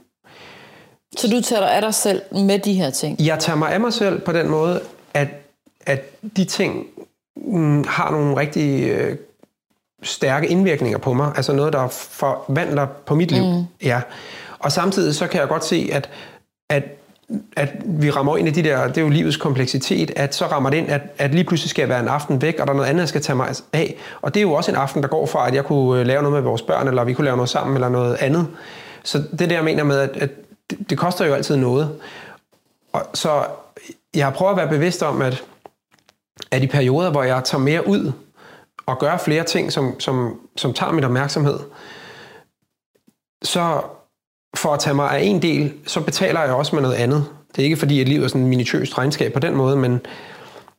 Så 1.18 1.28
du 1.28 1.42
tager 1.42 1.60
dig 1.60 1.75
af 1.75 1.82
dig 1.82 1.94
selv 1.94 2.22
med 2.32 2.60
de 2.60 2.74
her 2.74 2.90
ting? 2.90 3.20
Jeg 3.20 3.40
tager 3.40 3.58
mig 3.58 3.72
af 3.72 3.80
mig 3.80 3.94
selv 3.94 4.22
på 4.22 4.32
den 4.32 4.50
måde, 4.50 4.82
at, 5.14 5.28
at 5.86 6.02
de 6.38 6.46
ting 6.46 6.88
mm, 7.36 7.84
har 7.88 8.12
nogle 8.12 8.38
rigtig 8.38 8.90
øh, 8.90 9.18
stærke 10.04 10.48
indvirkninger 10.48 10.98
på 10.98 11.13
mig. 11.13 11.31
Altså 11.36 11.54
noget, 11.54 11.74
der 11.74 11.88
forvandler 11.88 12.88
på 13.06 13.16
mit 13.16 13.31
liv. 13.31 13.44
Mm. 13.44 13.63
Ja. 13.84 14.01
Og 14.60 14.72
samtidig 14.72 15.16
så 15.16 15.28
kan 15.28 15.40
jeg 15.40 15.48
godt 15.48 15.66
se, 15.66 15.90
at, 15.92 16.10
at 16.69 16.84
at 17.56 17.69
vi 17.86 18.10
rammer 18.10 18.38
ind 18.38 18.48
i 18.48 18.51
de 18.51 18.63
der, 18.63 18.88
det 18.88 18.98
er 18.98 19.01
jo 19.01 19.10
livets 19.10 19.38
kompleksitet, 19.38 20.12
at 20.16 20.36
så 20.36 20.46
rammer 20.46 20.69
det 20.69 20.78
ind, 20.78 20.90
at, 20.90 21.01
at 21.18 21.31
lige 21.31 21.44
pludselig 21.44 21.69
skal 21.69 21.81
jeg 21.81 21.90
være 21.90 22.00
en 22.00 22.07
aften 22.07 22.42
væk, 22.42 22.60
og 22.60 22.68
der 22.68 22.74
er 22.74 22.78
noget 22.78 22.90
andet, 22.90 23.01
jeg 23.01 23.10
skal 23.10 23.22
tage 23.22 23.36
mig 23.36 23.56
af. 23.74 23.96
Og 24.22 24.34
det 24.34 24.40
er 24.40 24.42
jo 24.42 24.54
også 24.54 24.72
en 24.72 24.78
aften, 24.78 25.04
der 25.04 25.10
går 25.10 25.25
fra, 25.25 25.48
at 25.48 25.54
jeg 25.56 25.66
kunne 25.66 26.00
øh, 26.00 26.07
lave 26.07 26.22
noget 26.22 26.34
med 26.34 26.42
vores 26.42 26.62
børn, 26.62 26.88
eller 26.88 27.04
vi 27.04 27.13
kunne 27.13 27.25
lave 27.25 27.38
noget 27.38 27.50
sammen, 27.50 27.75
eller 27.75 27.90
noget 27.90 28.16
andet. 28.16 28.48
Så 29.04 29.24
det 29.40 29.50
der, 29.50 29.56
jeg 29.56 29.63
mener 29.63 29.84
med, 29.84 30.00
at, 30.00 30.10
at 30.18 30.30
det, 30.69 30.90
det 30.90 30.98
koster 30.98 31.25
jo 31.25 31.34
altid 31.34 31.56
noget. 31.56 31.90
Og 32.94 33.01
så 33.13 33.44
jeg 34.16 34.25
har 34.25 34.31
prøvet 34.31 34.51
at 34.51 34.57
være 34.57 34.69
bevidst 34.69 35.04
om, 35.04 35.22
at, 35.22 35.44
at 36.51 36.63
i 36.63 36.68
perioder, 36.68 37.12
hvor 37.12 37.24
jeg 37.24 37.44
tager 37.44 37.62
mere 37.62 37.88
ud, 37.88 38.12
og 38.89 39.00
gør 39.00 39.18
flere 39.18 39.44
ting, 39.44 39.71
som, 39.71 40.00
som, 40.00 40.39
som 40.56 40.74
tager 40.74 40.91
min 40.91 41.03
opmærksomhed, 41.03 41.59
så 43.44 43.81
for 44.56 44.74
at 44.74 44.80
tage 44.80 44.94
mig 44.94 45.12
af 45.12 45.19
en 45.21 45.41
del, 45.41 45.74
så 45.88 46.01
betaler 46.01 46.41
jeg 46.41 46.53
også 46.53 46.75
med 46.75 46.81
noget 46.81 46.95
andet. 46.95 47.25
Det 47.56 47.62
er 47.62 47.63
ikke 47.63 47.77
fordi, 47.77 48.01
at 48.01 48.07
livet 48.09 48.24
er 48.24 48.27
sådan 48.27 48.41
en 48.41 48.47
minutiøst 48.47 48.97
regnskab 48.97 49.33
på 49.33 49.39
den 49.39 49.56
måde, 49.56 49.75
men, 49.75 50.01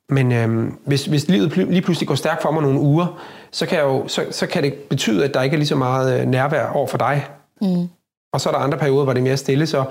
men 0.08 0.32
øhm, 0.32 0.78
hvis, 0.86 1.04
hvis 1.04 1.28
livet 1.28 1.56
lige 1.56 1.82
pludselig 1.82 2.08
går 2.08 2.14
stærkt 2.14 2.42
for 2.42 2.50
mig 2.50 2.62
nogle 2.62 2.80
uger, 2.80 3.20
så 3.50 3.66
kan, 3.66 3.78
jeg 3.78 3.84
jo, 3.84 4.08
så, 4.08 4.26
så 4.30 4.46
kan 4.46 4.62
det 4.62 4.74
betyde, 4.74 5.24
at 5.24 5.34
der 5.34 5.42
ikke 5.42 5.54
er 5.54 5.58
lige 5.58 5.68
så 5.68 5.76
meget 5.76 6.20
øh, 6.20 6.26
nærvær 6.26 6.66
over 6.66 6.86
for 6.86 6.98
dig. 6.98 7.26
Mm. 7.60 7.88
Og 8.32 8.40
så 8.40 8.48
er 8.48 8.52
der 8.52 8.60
andre 8.60 8.78
perioder, 8.78 9.04
hvor 9.04 9.12
det 9.12 9.20
er 9.20 9.24
mere 9.24 9.36
stille, 9.36 9.66
så 9.66 9.84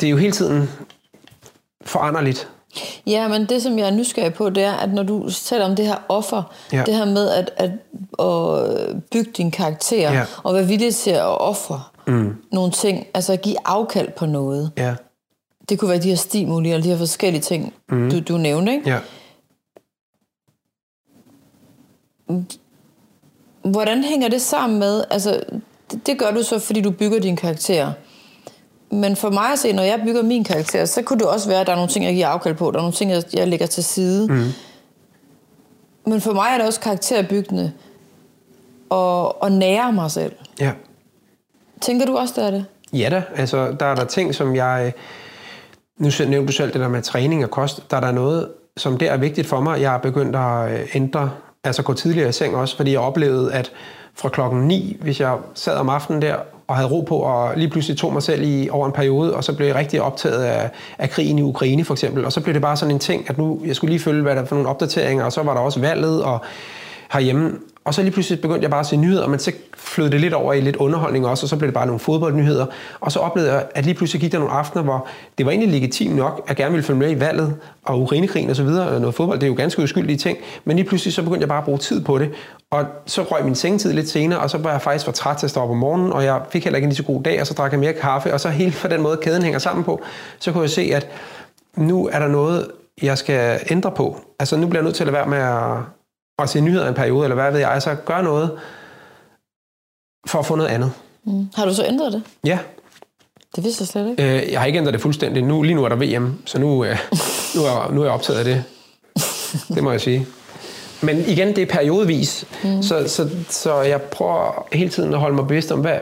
det 0.00 0.06
er 0.06 0.10
jo 0.10 0.16
hele 0.16 0.32
tiden 0.32 0.70
foranderligt. 1.82 2.48
Ja, 3.06 3.28
men 3.28 3.46
det, 3.46 3.62
som 3.62 3.78
jeg 3.78 3.86
er 3.86 3.90
nysgerrig 3.90 4.34
på, 4.34 4.50
det 4.50 4.64
er, 4.64 4.72
at 4.72 4.92
når 4.92 5.02
du 5.02 5.30
taler 5.30 5.64
om 5.64 5.76
det 5.76 5.86
her 5.86 5.96
offer, 6.08 6.42
ja. 6.72 6.82
det 6.86 6.94
her 6.94 7.04
med 7.04 7.28
at, 7.28 7.50
at, 7.56 7.70
at 8.18 9.02
bygge 9.10 9.30
din 9.36 9.50
karakter, 9.50 10.12
ja. 10.12 10.24
og 10.42 10.54
være 10.54 10.66
villig 10.66 10.94
til 10.94 11.10
at 11.10 11.40
ofre, 11.40 11.82
mm. 12.06 12.36
nogle 12.52 12.72
ting, 12.72 13.06
altså 13.14 13.32
at 13.32 13.42
give 13.42 13.56
afkald 13.64 14.08
på 14.16 14.26
noget. 14.26 14.72
Ja. 14.76 14.94
Det 15.68 15.78
kunne 15.78 15.90
være 15.90 16.00
de 16.00 16.08
her 16.08 16.16
stimuli, 16.16 16.70
eller 16.70 16.82
de 16.82 16.88
her 16.88 16.98
forskellige 16.98 17.42
ting, 17.42 17.74
mm. 17.88 18.10
du, 18.10 18.20
du 18.20 18.38
nævnte, 18.38 18.72
ikke? 18.72 18.90
Ja. 18.90 18.98
Hvordan 23.62 24.04
hænger 24.04 24.28
det 24.28 24.42
sammen 24.42 24.78
med, 24.78 25.04
altså 25.10 25.40
det, 25.90 26.06
det 26.06 26.18
gør 26.18 26.30
du 26.30 26.42
så, 26.42 26.58
fordi 26.58 26.80
du 26.80 26.90
bygger 26.90 27.20
din 27.20 27.36
karakter. 27.36 27.92
Men 28.90 29.16
for 29.16 29.30
mig 29.30 29.52
at 29.52 29.58
se, 29.58 29.72
når 29.72 29.82
jeg 29.82 30.00
bygger 30.04 30.22
min 30.22 30.44
karakter, 30.44 30.84
så 30.84 31.02
kunne 31.02 31.18
det 31.18 31.28
også 31.28 31.48
være, 31.48 31.60
at 31.60 31.66
der 31.66 31.72
er 31.72 31.76
nogle 31.76 31.90
ting, 31.90 32.04
jeg 32.04 32.14
giver 32.14 32.28
afkald 32.28 32.54
på, 32.54 32.70
der 32.70 32.78
er 32.78 32.82
nogle 32.82 32.92
ting, 32.92 33.10
jeg, 33.10 33.22
jeg 33.34 33.48
lægger 33.48 33.66
til 33.66 33.84
side. 33.84 34.26
Mm. 34.32 34.52
Men 36.06 36.20
for 36.20 36.32
mig 36.32 36.48
er 36.52 36.58
det 36.58 36.66
også 36.66 36.80
karakterbyggende 36.80 37.72
at, 38.90 39.32
at 39.42 39.52
nære 39.52 39.92
mig 39.92 40.10
selv. 40.10 40.32
Ja. 40.60 40.72
Tænker 41.80 42.06
du 42.06 42.16
også, 42.16 42.34
det 42.36 42.44
er 42.44 42.50
det? 42.50 42.64
Ja 42.92 43.08
da, 43.10 43.22
altså 43.36 43.76
der 43.80 43.86
er 43.86 43.94
der 43.94 44.04
ting, 44.04 44.34
som 44.34 44.56
jeg... 44.56 44.92
Nu 45.98 46.10
nævnte 46.18 46.46
du 46.46 46.52
selv 46.52 46.72
det 46.72 46.80
der 46.80 46.88
med 46.88 47.02
træning 47.02 47.44
og 47.44 47.50
kost. 47.50 47.90
Der 47.90 47.96
er 47.96 48.00
der 48.00 48.10
noget, 48.10 48.48
som 48.76 48.98
det 48.98 49.08
er 49.08 49.16
vigtigt 49.16 49.46
for 49.46 49.60
mig. 49.60 49.80
Jeg 49.80 49.94
er 49.94 49.98
begyndt 49.98 50.36
at 50.36 50.72
øh, 50.72 50.86
ændre, 50.94 51.30
altså 51.64 51.82
gå 51.82 51.94
tidligere 51.94 52.28
i 52.28 52.32
seng 52.32 52.56
også, 52.56 52.76
fordi 52.76 52.92
jeg 52.92 53.00
oplevede, 53.00 53.52
at 53.52 53.72
fra 54.14 54.28
klokken 54.28 54.68
9, 54.68 54.96
hvis 55.00 55.20
jeg 55.20 55.36
sad 55.54 55.76
om 55.76 55.88
aftenen 55.88 56.22
der 56.22 56.36
og 56.68 56.76
havde 56.76 56.88
ro 56.88 57.00
på, 57.00 57.16
og 57.16 57.56
lige 57.56 57.68
pludselig 57.68 57.98
tog 57.98 58.12
mig 58.12 58.22
selv 58.22 58.42
i 58.42 58.68
over 58.70 58.86
en 58.86 58.92
periode, 58.92 59.34
og 59.34 59.44
så 59.44 59.56
blev 59.56 59.66
jeg 59.66 59.76
rigtig 59.76 60.02
optaget 60.02 60.42
af, 60.44 60.70
af 60.98 61.10
krigen 61.10 61.38
i 61.38 61.42
Ukraine 61.42 61.84
for 61.84 61.94
eksempel, 61.94 62.24
og 62.24 62.32
så 62.32 62.40
blev 62.40 62.54
det 62.54 62.62
bare 62.62 62.76
sådan 62.76 62.94
en 62.94 62.98
ting, 62.98 63.30
at 63.30 63.38
nu, 63.38 63.60
jeg 63.64 63.76
skulle 63.76 63.90
lige 63.90 64.02
følge, 64.02 64.22
hvad 64.22 64.34
der 64.34 64.40
var 64.40 64.46
for 64.46 64.54
nogle 64.54 64.68
opdateringer, 64.68 65.24
og 65.24 65.32
så 65.32 65.42
var 65.42 65.54
der 65.54 65.60
også 65.60 65.80
valget, 65.80 66.24
og 66.24 66.40
herhjemme, 67.12 67.58
og 67.88 67.94
så 67.94 68.02
lige 68.02 68.12
pludselig 68.12 68.40
begyndte 68.40 68.62
jeg 68.62 68.70
bare 68.70 68.80
at 68.80 68.86
se 68.86 68.96
nyheder, 68.96 69.26
men 69.26 69.38
så 69.38 69.52
flød 69.76 70.10
det 70.10 70.20
lidt 70.20 70.34
over 70.34 70.52
i 70.52 70.60
lidt 70.60 70.76
underholdning 70.76 71.26
også, 71.26 71.44
og 71.44 71.48
så 71.48 71.56
blev 71.56 71.66
det 71.66 71.74
bare 71.74 71.86
nogle 71.86 72.00
fodboldnyheder. 72.00 72.66
Og 73.00 73.12
så 73.12 73.18
oplevede 73.18 73.52
jeg, 73.52 73.64
at 73.74 73.84
lige 73.84 73.94
pludselig 73.94 74.20
gik 74.20 74.32
der 74.32 74.38
nogle 74.38 74.52
aftener, 74.52 74.82
hvor 74.82 75.06
det 75.38 75.46
var 75.46 75.52
egentlig 75.52 75.70
legitimt 75.80 76.16
nok, 76.16 76.40
at 76.42 76.48
jeg 76.48 76.56
gerne 76.56 76.70
ville 76.72 76.84
følge 76.84 76.98
med 76.98 77.10
i 77.10 77.20
valget 77.20 77.56
og 77.84 78.00
urinekrigen 78.00 78.50
og 78.50 78.56
så 78.56 78.62
videre, 78.62 79.00
noget 79.00 79.14
fodbold, 79.14 79.38
det 79.38 79.46
er 79.46 79.50
jo 79.50 79.54
ganske 79.54 79.82
uskyldige 79.82 80.16
ting, 80.16 80.38
men 80.64 80.76
lige 80.76 80.86
pludselig 80.86 81.14
så 81.14 81.22
begyndte 81.22 81.40
jeg 81.40 81.48
bare 81.48 81.58
at 81.58 81.64
bruge 81.64 81.78
tid 81.78 82.04
på 82.04 82.18
det, 82.18 82.30
og 82.70 82.84
så 83.06 83.22
røg 83.22 83.44
min 83.44 83.54
sengetid 83.54 83.92
lidt 83.92 84.08
senere, 84.08 84.38
og 84.38 84.50
så 84.50 84.58
var 84.58 84.70
jeg 84.70 84.82
faktisk 84.82 85.04
for 85.04 85.12
træt 85.12 85.36
til 85.36 85.46
at 85.46 85.50
stå 85.50 85.60
op 85.60 85.70
om 85.70 85.76
morgenen, 85.76 86.12
og 86.12 86.24
jeg 86.24 86.40
fik 86.50 86.64
heller 86.64 86.76
ikke 86.76 86.84
en 86.84 86.90
lige 86.90 86.96
så 86.96 87.02
god 87.02 87.22
dag, 87.22 87.40
og 87.40 87.46
så 87.46 87.54
drak 87.54 87.72
jeg 87.72 87.80
mere 87.80 87.92
kaffe, 87.92 88.32
og 88.34 88.40
så 88.40 88.48
helt 88.48 88.78
på 88.82 88.88
den 88.88 89.02
måde 89.02 89.16
kæden 89.16 89.42
hænger 89.42 89.58
sammen 89.58 89.84
på, 89.84 90.02
så 90.38 90.52
kunne 90.52 90.62
jeg 90.62 90.70
se, 90.70 90.90
at 90.94 91.08
nu 91.76 92.08
er 92.12 92.18
der 92.18 92.28
noget, 92.28 92.66
jeg 93.02 93.18
skal 93.18 93.60
ændre 93.70 93.90
på. 93.90 94.20
Altså 94.38 94.56
nu 94.56 94.66
bliver 94.66 94.80
jeg 94.80 94.84
nødt 94.84 94.94
til 94.94 95.04
at 95.04 95.12
lade 95.12 95.16
være 95.16 95.28
med 95.28 95.38
at 95.38 95.97
og 96.38 96.48
se 96.48 96.60
nyheder 96.60 96.88
en 96.88 96.94
periode, 96.94 97.24
eller 97.24 97.34
hvad 97.34 97.52
ved 97.52 97.60
jeg, 97.60 97.82
så 97.82 97.94
gør 97.94 98.20
noget 98.20 98.58
for 100.26 100.38
at 100.38 100.46
få 100.46 100.54
noget 100.56 100.70
andet. 100.70 100.92
Mm. 101.24 101.48
Har 101.54 101.64
du 101.64 101.74
så 101.74 101.84
ændret 101.86 102.12
det? 102.12 102.22
Ja. 102.44 102.58
Det 103.56 103.64
vidste 103.64 103.82
jeg 103.82 103.88
slet 103.88 104.10
ikke. 104.10 104.42
Øh, 104.42 104.52
jeg 104.52 104.60
har 104.60 104.66
ikke 104.66 104.78
ændret 104.78 104.94
det 104.94 105.02
fuldstændig. 105.02 105.42
Nu, 105.42 105.62
lige 105.62 105.74
nu 105.74 105.84
er 105.84 105.88
der 105.88 105.96
VM, 105.96 106.42
så 106.44 106.58
nu, 106.58 106.84
øh, 106.84 106.98
nu, 107.56 107.62
er, 107.62 107.90
nu 107.92 108.00
er 108.00 108.04
jeg 108.04 108.12
optaget 108.12 108.38
af 108.38 108.44
det. 108.44 108.64
Det 109.74 109.82
må 109.82 109.90
jeg 109.90 110.00
sige. 110.00 110.26
Men 111.02 111.18
igen, 111.18 111.48
det 111.48 111.58
er 111.58 111.66
periodevis, 111.66 112.44
mm. 112.64 112.82
så, 112.82 113.08
så, 113.08 113.30
så 113.48 113.80
jeg 113.80 114.02
prøver 114.02 114.66
hele 114.72 114.90
tiden 114.90 115.14
at 115.14 115.20
holde 115.20 115.36
mig 115.36 115.46
bevidst 115.46 115.72
om, 115.72 115.80
hvad, 115.80 115.98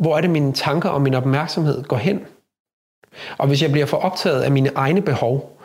hvor 0.00 0.16
er 0.16 0.20
det 0.20 0.30
mine 0.30 0.52
tanker 0.52 0.88
og 0.88 1.02
min 1.02 1.14
opmærksomhed 1.14 1.82
går 1.82 1.96
hen. 1.96 2.20
Og 3.38 3.46
hvis 3.46 3.62
jeg 3.62 3.72
bliver 3.72 3.86
for 3.86 3.96
optaget 3.96 4.42
af 4.42 4.50
mine 4.50 4.70
egne 4.74 5.02
behov, 5.02 5.59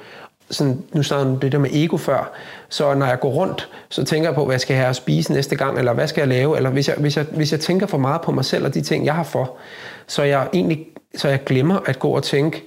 sådan, 0.49 0.83
nu 0.93 1.03
snakkede 1.03 1.37
det 1.41 1.51
der 1.51 1.57
med 1.57 1.69
ego 1.73 1.97
før, 1.97 2.31
så 2.69 2.93
når 2.93 3.05
jeg 3.05 3.19
går 3.19 3.29
rundt, 3.29 3.69
så 3.89 4.03
tænker 4.03 4.29
jeg 4.29 4.35
på, 4.35 4.45
hvad 4.45 4.53
jeg 4.53 4.61
skal 4.61 4.75
have 4.75 4.89
at 4.89 4.95
spise 4.95 5.33
næste 5.33 5.55
gang, 5.55 5.77
eller 5.77 5.93
hvad 5.93 6.07
skal 6.07 6.21
jeg 6.21 6.27
lave, 6.27 6.57
eller 6.57 6.69
hvis 6.69 6.87
jeg, 6.87 6.95
hvis 6.99 7.17
jeg, 7.17 7.25
hvis 7.31 7.51
jeg 7.51 7.59
tænker 7.59 7.87
for 7.87 7.97
meget 7.97 8.21
på 8.21 8.31
mig 8.31 8.45
selv 8.45 8.65
og 8.65 8.73
de 8.73 8.81
ting, 8.81 9.05
jeg 9.05 9.15
har 9.15 9.23
for, 9.23 9.51
så 10.07 10.23
jeg 10.23 10.47
egentlig 10.53 10.85
så 11.17 11.27
jeg 11.27 11.43
glemmer 11.43 11.79
at 11.85 11.99
gå 11.99 12.09
og 12.09 12.23
tænke 12.23 12.63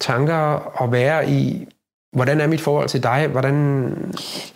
tanker 0.00 0.34
og 0.74 0.92
være 0.92 1.30
i, 1.30 1.66
hvordan 2.12 2.40
er 2.40 2.46
mit 2.46 2.60
forhold 2.60 2.88
til 2.88 3.02
dig, 3.02 3.28
hvordan, 3.32 3.92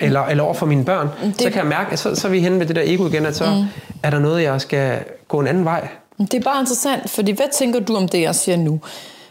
eller, 0.01 0.21
eller 0.21 0.45
over 0.45 0.55
for 0.55 0.67
mine 0.67 0.85
børn, 0.85 1.09
det, 1.23 1.41
så 1.41 1.51
kan 1.51 1.59
jeg 1.59 1.67
mærke, 1.67 1.93
at 1.93 1.99
så, 1.99 2.15
så 2.15 2.29
er 2.29 2.33
vi 2.33 2.41
henne 2.41 2.59
med 2.59 2.67
det 2.67 2.77
der 2.77 2.83
ego 2.85 3.07
igen, 3.07 3.27
at 3.27 3.37
så 3.37 3.45
mm. 3.45 3.65
er 4.03 4.11
der 4.11 4.19
noget, 4.19 4.43
jeg 4.43 4.61
skal 4.61 4.99
gå 5.29 5.41
en 5.41 5.47
anden 5.47 5.65
vej. 5.65 5.89
Det 6.19 6.35
er 6.35 6.41
bare 6.41 6.61
interessant, 6.61 7.11
fordi 7.11 7.33
hvad 7.33 7.47
tænker 7.53 7.81
du 7.81 7.97
om 7.97 8.09
det, 8.09 8.21
jeg 8.21 8.35
siger 8.35 8.57
nu? 8.57 8.81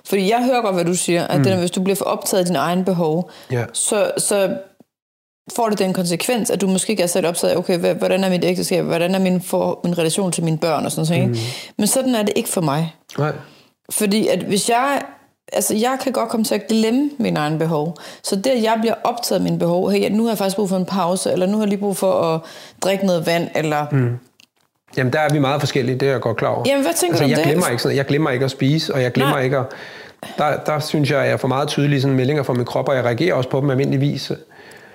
Fordi 0.10 0.30
jeg 0.30 0.44
hører 0.46 0.62
godt, 0.62 0.76
hvad 0.76 0.86
du 0.86 0.94
siger, 0.94 1.28
at 1.28 1.38
mm. 1.38 1.44
det, 1.44 1.58
hvis 1.58 1.72
du 1.72 1.82
bliver 1.84 1.96
for 1.96 2.06
optaget 2.06 2.40
af 2.40 2.46
dine 2.46 2.60
egne 2.60 2.86
behov, 2.86 3.32
Ja. 3.52 3.66
så, 3.74 4.12
så 4.18 4.58
får 5.56 5.70
det 5.70 5.80
den 5.80 5.94
konsekvens, 5.94 6.50
at 6.50 6.62
du 6.62 6.68
måske 6.68 6.92
ikke 6.92 7.04
er 7.04 7.08
sat 7.08 7.26
optaget 7.26 7.54
af, 7.54 7.58
okay, 7.58 7.94
hvordan 7.94 8.24
er 8.24 8.30
mit 8.30 8.44
ægteskab, 8.44 8.86
hvordan 8.86 9.16
er 9.16 9.20
min, 9.20 9.42
for, 9.42 9.80
min 9.84 9.98
relation 9.98 10.32
til 10.32 10.44
mine 10.44 10.58
børn 10.58 10.86
og 10.86 10.92
sådan 10.92 11.20
noget. 11.20 11.30
Mm. 11.30 11.38
Men 11.78 11.88
sådan 11.88 12.16
er 12.16 12.24
det 12.24 12.34
ikke 12.36 12.50
for 12.50 12.62
mig. 12.62 12.96
Nej. 13.18 13.32
Fordi 13.92 14.28
at 14.28 14.40
hvis 14.40 14.70
jeg, 14.70 15.02
altså 15.54 15.76
jeg 15.76 15.98
kan 16.04 16.12
godt 16.12 16.30
komme 16.30 16.44
til 16.44 16.56
at 16.56 16.68
glemme 16.68 17.10
mine 17.20 17.40
egne 17.40 17.60
behov. 17.60 17.96
Så 18.24 18.36
det, 18.36 18.48
at 18.50 18.64
jeg 18.64 18.78
bliver 18.82 18.96
optaget 19.04 19.40
af 19.40 19.44
mine 19.44 19.60
behov, 19.60 19.92
hey, 19.92 20.12
nu 20.12 20.24
har 20.24 20.30
jeg 20.30 20.38
faktisk 20.38 20.56
brug 20.56 20.70
for 20.70 20.78
en 20.78 20.86
pause, 20.86 21.32
eller 21.32 21.46
nu 21.46 21.54
har 21.54 21.64
jeg 21.64 21.70
lige 21.70 21.80
brug 21.80 21.98
for 21.98 22.14
at 22.34 22.42
drikke 22.84 23.06
noget 23.06 23.26
vand, 23.26 23.48
eller... 23.56 23.86
Mm. 23.92 24.18
Jamen, 24.98 25.14
der 25.14 25.20
er 25.20 25.30
vi 25.34 25.40
meget 25.40 25.62
forskellige, 25.62 26.00
det 26.00 26.08
er 26.08 26.12
jeg 26.12 26.22
godt 26.22 26.38
klar 26.38 26.50
over. 26.50 26.64
Jamen, 26.68 26.84
hvad 26.84 26.94
tænker 26.94 27.14
altså, 27.14 27.24
du 27.24 27.26
om 27.26 27.30
jeg 27.30 27.38
det? 27.38 27.46
Glemmer 27.46 27.68
ikke 27.68 27.84
sådan, 27.84 27.98
jeg 27.98 28.06
glemmer 28.06 28.30
ikke 28.30 28.46
at 28.46 28.52
spise, 28.52 28.94
og 28.94 29.02
jeg 29.02 29.12
glemmer 29.12 29.36
Nej. 29.36 29.44
ikke 29.44 29.58
at... 29.58 29.66
Der, 30.38 30.58
der 30.66 30.80
synes 30.80 31.12
jeg, 31.12 31.20
at 31.20 31.26
jeg 31.26 31.34
er 31.34 31.38
for 31.38 31.48
meget 31.48 31.68
tydelige 31.68 32.02
sådan 32.02 32.16
meldinger 32.16 32.44
fra 32.44 32.54
min 32.54 32.66
krop, 32.66 32.90
og 32.90 32.96
jeg 32.96 33.04
reagerer 33.04 33.34
også 33.34 33.50
på 33.50 33.62
dem 33.62 33.70
almindeligvis. 33.70 34.32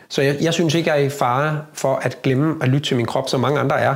Så 0.09 0.23
jeg, 0.23 0.37
jeg 0.41 0.55
synes 0.55 0.75
ikke, 0.75 0.91
jeg 0.91 1.01
er 1.01 1.05
i 1.05 1.09
fare 1.09 1.61
for 1.73 1.95
at 1.95 2.23
glemme 2.23 2.57
at 2.63 2.69
lytte 2.69 2.89
til 2.89 2.97
min 2.97 3.07
krop, 3.07 3.29
som 3.29 3.41
mange 3.41 3.61
andre 3.61 3.81
er. 3.81 3.95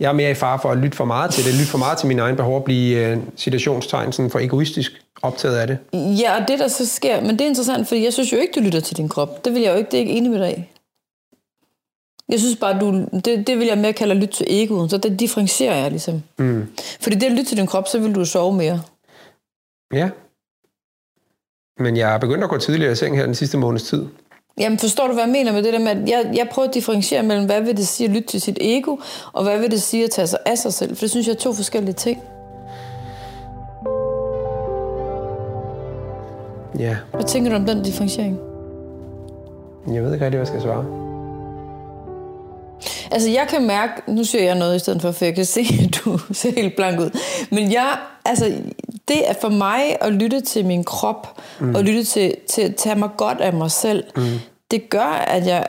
Jeg 0.00 0.08
er 0.08 0.12
mere 0.12 0.30
i 0.30 0.34
fare 0.34 0.58
for 0.62 0.70
at 0.70 0.78
lytte 0.78 0.96
for 0.96 1.04
meget 1.04 1.30
til 1.30 1.44
det, 1.44 1.54
lytte 1.54 1.66
for 1.66 1.78
meget 1.78 1.98
til 1.98 2.08
mine 2.08 2.22
egne 2.22 2.36
behov, 2.36 2.54
og 2.54 2.64
blive 2.64 3.06
øh, 3.06 3.18
situationstegn 3.36 4.12
sådan 4.12 4.30
for 4.30 4.38
egoistisk 4.38 4.92
optaget 5.22 5.56
af 5.56 5.66
det. 5.66 5.78
Ja, 5.92 6.40
og 6.40 6.48
det 6.48 6.58
der 6.58 6.68
så 6.68 6.86
sker, 6.86 7.20
men 7.20 7.30
det 7.30 7.40
er 7.40 7.46
interessant, 7.46 7.88
fordi 7.88 8.04
jeg 8.04 8.12
synes 8.12 8.32
jo 8.32 8.36
ikke, 8.36 8.52
du 8.54 8.60
lytter 8.60 8.80
til 8.80 8.96
din 8.96 9.08
krop. 9.08 9.44
Det 9.44 9.54
vil 9.54 9.62
jeg 9.62 9.72
jo 9.72 9.76
ikke, 9.76 9.90
det 9.90 9.96
er 9.96 10.00
ikke 10.00 10.12
enig 10.12 10.30
med 10.30 10.40
dig 10.40 10.58
i. 10.58 10.64
Jeg 12.30 12.38
synes 12.40 12.56
bare, 12.56 12.80
du, 12.80 13.04
det, 13.24 13.46
det 13.46 13.58
vil 13.58 13.66
jeg 13.66 13.78
mere 13.78 13.92
kalde 13.92 14.10
at 14.12 14.16
lytte 14.20 14.34
til 14.34 14.46
egoet, 14.48 14.90
så 14.90 14.98
det 14.98 15.20
differentierer 15.20 15.74
jeg 15.76 15.90
ligesom. 15.90 16.22
Mm. 16.38 16.66
Fordi 17.00 17.16
det 17.16 17.26
at 17.26 17.32
lytte 17.32 17.44
til 17.44 17.56
din 17.56 17.66
krop, 17.66 17.88
så 17.88 17.98
vil 17.98 18.14
du 18.14 18.24
sove 18.24 18.52
mere. 18.56 18.82
Ja. 19.92 20.10
Men 21.78 21.96
jeg 21.96 22.14
er 22.14 22.18
begyndt 22.18 22.44
at 22.44 22.50
gå 22.50 22.58
tidligere 22.58 22.92
i 22.92 22.94
seng 22.94 23.16
her 23.16 23.26
den 23.26 23.34
sidste 23.34 23.58
måneds 23.58 23.82
tid. 23.82 24.06
Jamen 24.58 24.78
forstår 24.78 25.06
du, 25.06 25.12
hvad 25.12 25.22
jeg 25.24 25.32
mener 25.32 25.52
med 25.52 25.62
det 25.62 25.72
der 25.72 25.78
med, 25.78 25.88
at 25.88 26.08
jeg, 26.08 26.30
jeg 26.34 26.48
prøver 26.52 26.68
at 26.68 26.74
differentiere 26.74 27.22
mellem, 27.22 27.46
hvad 27.46 27.60
vil 27.60 27.76
det 27.76 27.88
sige 27.88 28.08
at 28.08 28.14
lytte 28.14 28.28
til 28.28 28.40
sit 28.40 28.58
ego, 28.60 28.96
og 29.32 29.42
hvad 29.42 29.58
vil 29.58 29.70
det 29.70 29.82
sige 29.82 30.04
at 30.04 30.10
tage 30.10 30.26
sig 30.26 30.38
af 30.46 30.58
sig 30.58 30.72
selv, 30.72 30.96
for 30.96 31.00
det 31.00 31.10
synes 31.10 31.26
jeg 31.26 31.32
er 31.34 31.38
to 31.38 31.52
forskellige 31.52 31.94
ting. 31.94 32.22
Ja, 36.78 36.96
Hvad 37.12 37.24
tænker 37.24 37.50
du 37.50 37.56
om 37.56 37.64
den 37.66 37.82
differentiering? 37.82 38.38
jeg 39.94 40.04
ved 40.04 40.12
ikke 40.12 40.24
rigtig, 40.24 40.38
hvad 40.38 40.40
jeg 40.40 40.46
skal 40.46 40.62
svare. 40.62 41.09
Altså 43.10 43.30
jeg 43.30 43.46
kan 43.48 43.66
mærke, 43.66 43.92
nu 44.06 44.24
siger 44.24 44.44
jeg 44.44 44.54
noget 44.54 44.76
i 44.76 44.78
stedet 44.78 45.02
for, 45.02 45.12
for 45.12 45.24
jeg 45.24 45.34
kan 45.34 45.44
se, 45.44 45.60
at 45.60 46.00
du 46.04 46.18
ser 46.32 46.50
helt 46.50 46.76
blank 46.76 47.00
ud. 47.00 47.18
Men 47.50 47.72
jeg, 47.72 47.98
altså 48.24 48.52
det 49.08 49.28
er 49.28 49.34
for 49.40 49.48
mig 49.48 49.96
at 50.00 50.12
lytte 50.12 50.40
til 50.40 50.66
min 50.66 50.84
krop, 50.84 51.40
mm. 51.60 51.74
og 51.74 51.84
lytte 51.84 52.04
til, 52.04 52.34
til 52.48 52.62
at 52.62 52.76
tage 52.76 52.96
mig 52.96 53.10
godt 53.16 53.40
af 53.40 53.52
mig 53.52 53.70
selv, 53.70 54.04
mm. 54.16 54.38
det 54.70 54.90
gør, 54.90 55.24
at 55.26 55.46
jeg 55.46 55.66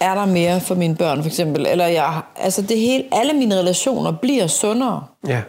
er 0.00 0.14
der 0.14 0.26
mere 0.26 0.60
for 0.60 0.74
mine 0.74 0.96
børn 0.96 1.22
for 1.22 1.28
eksempel. 1.28 1.66
Eller 1.66 1.86
jeg, 1.86 2.20
altså 2.36 2.62
det 2.62 2.78
hele, 2.78 3.04
alle 3.12 3.32
mine 3.32 3.54
relationer 3.58 4.12
bliver 4.12 4.46
sundere. 4.46 5.04
Ja, 5.28 5.42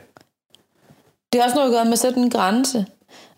Det 1.33 1.41
har 1.41 1.45
også 1.45 1.55
noget 1.55 1.69
at 1.69 1.73
gøre 1.73 1.85
med 1.85 1.93
at 1.93 1.99
sætte 1.99 2.19
en 2.19 2.29
grænse. 2.29 2.85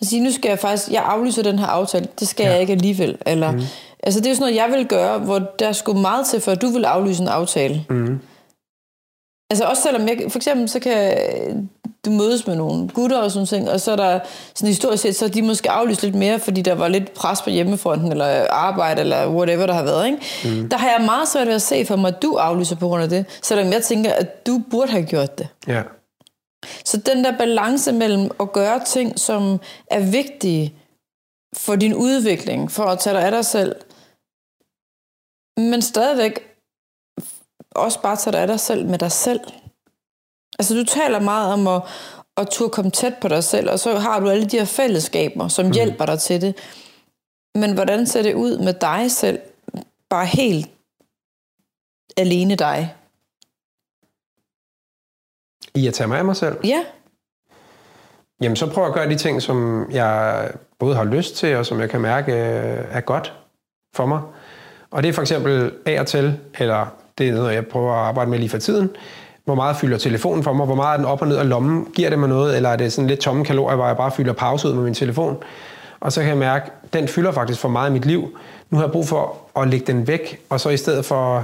At 0.01 0.07
sige, 0.07 0.23
nu 0.23 0.31
skal 0.31 0.49
jeg 0.49 0.59
faktisk, 0.59 0.91
jeg 0.91 1.03
aflyser 1.03 1.43
den 1.43 1.59
her 1.59 1.65
aftale, 1.65 2.07
det 2.19 2.27
skal 2.27 2.43
ja. 2.43 2.51
jeg 2.51 2.61
ikke 2.61 2.73
alligevel. 2.73 3.17
Eller, 3.25 3.51
mm. 3.51 3.61
Altså 4.03 4.19
det 4.19 4.25
er 4.25 4.29
jo 4.29 4.35
sådan 4.35 4.43
noget, 4.43 4.55
jeg 4.55 4.77
vil 4.77 4.87
gøre, 4.87 5.19
hvor 5.19 5.39
der 5.39 5.71
skulle 5.71 6.01
meget 6.01 6.25
til, 6.25 6.41
for 6.41 6.55
du 6.55 6.67
vil 6.67 6.85
aflyse 6.85 7.21
en 7.21 7.27
aftale. 7.27 7.85
Mm. 7.89 8.19
Altså 9.49 9.65
også 9.65 9.83
selvom 9.83 10.07
jeg, 10.07 10.17
for 10.29 10.39
eksempel 10.39 10.69
så 10.69 10.79
kan 10.79 11.69
du 12.05 12.11
mødes 12.11 12.47
med 12.47 12.55
nogle 12.55 12.89
gutter 12.89 13.17
og 13.17 13.31
sådan 13.31 13.45
ting, 13.45 13.69
og 13.69 13.81
så 13.81 13.91
er 13.91 13.95
der 13.95 14.19
sådan 14.55 14.67
historisk 14.67 15.03
set, 15.03 15.15
så 15.15 15.25
er 15.25 15.29
de 15.29 15.41
måske 15.41 15.69
aflyst 15.69 16.03
lidt 16.03 16.15
mere, 16.15 16.39
fordi 16.39 16.61
der 16.61 16.73
var 16.75 16.87
lidt 16.87 17.13
pres 17.13 17.41
på 17.41 17.49
hjemmefronten, 17.49 18.11
eller 18.11 18.47
arbejde, 18.49 19.01
eller 19.01 19.29
whatever 19.29 19.65
der 19.65 19.73
har 19.73 19.83
været. 19.83 20.05
Ikke? 20.05 20.17
Mm. 20.45 20.69
Der 20.69 20.77
har 20.77 20.89
jeg 20.97 21.05
meget 21.05 21.27
svært 21.27 21.47
ved 21.47 21.53
at 21.53 21.61
se 21.61 21.85
for 21.85 21.95
mig, 21.95 22.07
at 22.07 22.21
du 22.21 22.35
aflyser 22.35 22.75
på 22.75 22.87
grund 22.87 23.03
af 23.03 23.09
det, 23.09 23.25
selvom 23.41 23.71
jeg 23.71 23.83
tænker, 23.83 24.13
at 24.13 24.47
du 24.47 24.61
burde 24.71 24.91
have 24.91 25.05
gjort 25.05 25.37
det. 25.37 25.47
ja. 25.67 25.81
Så 26.85 26.97
den 26.97 27.23
der 27.23 27.37
balance 27.37 27.91
mellem 27.91 28.31
at 28.39 28.53
gøre 28.53 28.79
ting, 28.85 29.19
som 29.19 29.59
er 29.87 29.99
vigtige 29.99 30.73
for 31.57 31.75
din 31.75 31.93
udvikling, 31.93 32.71
for 32.71 32.83
at 32.83 32.99
tage 32.99 33.15
dig 33.15 33.23
af 33.25 33.31
dig 33.31 33.45
selv, 33.45 33.75
men 35.57 35.81
stadigvæk 35.81 36.57
også 37.71 38.01
bare 38.01 38.15
tage 38.15 38.31
dig 38.31 38.41
af 38.41 38.47
dig 38.47 38.59
selv 38.59 38.85
med 38.85 38.97
dig 38.97 39.11
selv. 39.11 39.39
Altså 40.59 40.75
du 40.75 40.83
taler 40.83 41.19
meget 41.19 41.53
om 41.53 41.67
at, 41.67 41.81
at 42.37 42.47
turde 42.51 42.69
komme 42.69 42.91
tæt 42.91 43.15
på 43.21 43.27
dig 43.27 43.43
selv, 43.43 43.69
og 43.69 43.79
så 43.79 43.99
har 43.99 44.19
du 44.19 44.29
alle 44.29 44.45
de 44.45 44.57
her 44.57 44.65
fællesskaber, 44.65 45.47
som 45.47 45.65
mm. 45.65 45.71
hjælper 45.71 46.05
dig 46.05 46.19
til 46.19 46.41
det. 46.41 46.57
Men 47.55 47.73
hvordan 47.73 48.07
ser 48.07 48.21
det 48.21 48.33
ud 48.33 48.57
med 48.57 48.73
dig 48.73 49.11
selv? 49.11 49.39
Bare 50.09 50.25
helt 50.25 50.69
alene 52.17 52.55
dig. 52.55 52.95
I 55.75 55.87
at 55.87 55.93
tage 55.93 56.07
mig 56.07 56.17
af 56.17 56.25
mig 56.25 56.35
selv? 56.35 56.57
Ja, 56.65 56.85
Jamen, 58.43 58.55
så 58.55 58.71
prøv 58.71 58.85
at 58.85 58.93
gøre 58.93 59.09
de 59.09 59.15
ting, 59.15 59.41
som 59.41 59.87
jeg 59.91 60.51
både 60.79 60.95
har 60.95 61.03
lyst 61.03 61.35
til, 61.35 61.55
og 61.55 61.65
som 61.65 61.79
jeg 61.79 61.89
kan 61.89 62.01
mærke 62.01 62.31
øh, 62.31 62.85
er 62.91 63.01
godt 63.01 63.33
for 63.95 64.05
mig. 64.05 64.21
Og 64.93 65.03
det 65.03 65.09
er 65.09 65.13
for 65.13 65.21
eksempel 65.21 65.71
af 65.85 65.99
og 65.99 66.07
til, 66.07 66.39
eller 66.59 66.85
det 67.17 67.29
er 67.29 67.33
noget, 67.33 67.53
jeg 67.53 67.65
prøver 67.65 67.93
at 67.93 67.99
arbejde 67.99 68.29
med 68.31 68.39
lige 68.39 68.49
for 68.49 68.57
tiden. 68.57 68.89
Hvor 69.45 69.55
meget 69.55 69.75
fylder 69.75 69.97
telefonen 69.97 70.43
for 70.43 70.53
mig? 70.53 70.65
Hvor 70.65 70.75
meget 70.75 70.93
er 70.93 70.97
den 70.97 71.05
op 71.05 71.21
og 71.21 71.27
ned 71.27 71.37
af 71.37 71.49
lommen? 71.49 71.87
Giver 71.95 72.09
det 72.09 72.19
mig 72.19 72.29
noget? 72.29 72.55
Eller 72.55 72.69
er 72.69 72.75
det 72.75 72.93
sådan 72.93 73.07
lidt 73.07 73.19
tomme 73.19 73.45
kalorier, 73.45 73.75
hvor 73.75 73.87
jeg 73.87 73.97
bare 73.97 74.11
fylder 74.11 74.33
pause 74.33 74.67
ud 74.67 74.73
med 74.73 74.83
min 74.83 74.93
telefon? 74.93 75.37
Og 75.99 76.11
så 76.11 76.19
kan 76.21 76.29
jeg 76.29 76.37
mærke, 76.37 76.65
at 76.83 76.93
den 76.93 77.07
fylder 77.07 77.31
faktisk 77.31 77.59
for 77.59 77.69
meget 77.69 77.89
i 77.89 77.93
mit 77.93 78.05
liv. 78.05 78.37
Nu 78.69 78.77
har 78.77 78.85
jeg 78.85 78.91
brug 78.91 79.07
for 79.07 79.37
at 79.55 79.67
lægge 79.67 79.85
den 79.87 80.07
væk, 80.07 80.39
og 80.49 80.59
så 80.59 80.69
i 80.69 80.77
stedet 80.77 81.05
for 81.05 81.37
at 81.37 81.43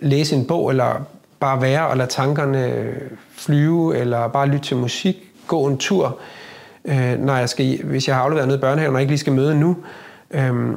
læse 0.00 0.36
en 0.36 0.46
bog, 0.46 0.70
eller 0.70 1.06
bare 1.40 1.62
være 1.62 1.86
og 1.86 1.96
lade 1.96 2.08
tankerne 2.08 2.84
flyve, 3.36 3.96
eller 3.96 4.28
bare 4.28 4.46
lytte 4.46 4.64
til 4.64 4.76
musik, 4.76 5.16
gå 5.46 5.66
en 5.66 5.78
tur, 5.78 6.18
øh, 6.84 7.18
når 7.18 7.36
jeg 7.36 7.48
skal, 7.48 7.82
hvis 7.84 8.08
jeg 8.08 8.16
har 8.16 8.22
afleveret 8.22 8.48
noget 8.48 8.58
i 8.58 8.60
børnehaven, 8.60 8.94
og 8.94 9.00
ikke 9.00 9.10
lige 9.10 9.18
skal 9.18 9.32
møde 9.32 9.54
nu. 9.54 9.76
øh, 10.30 10.74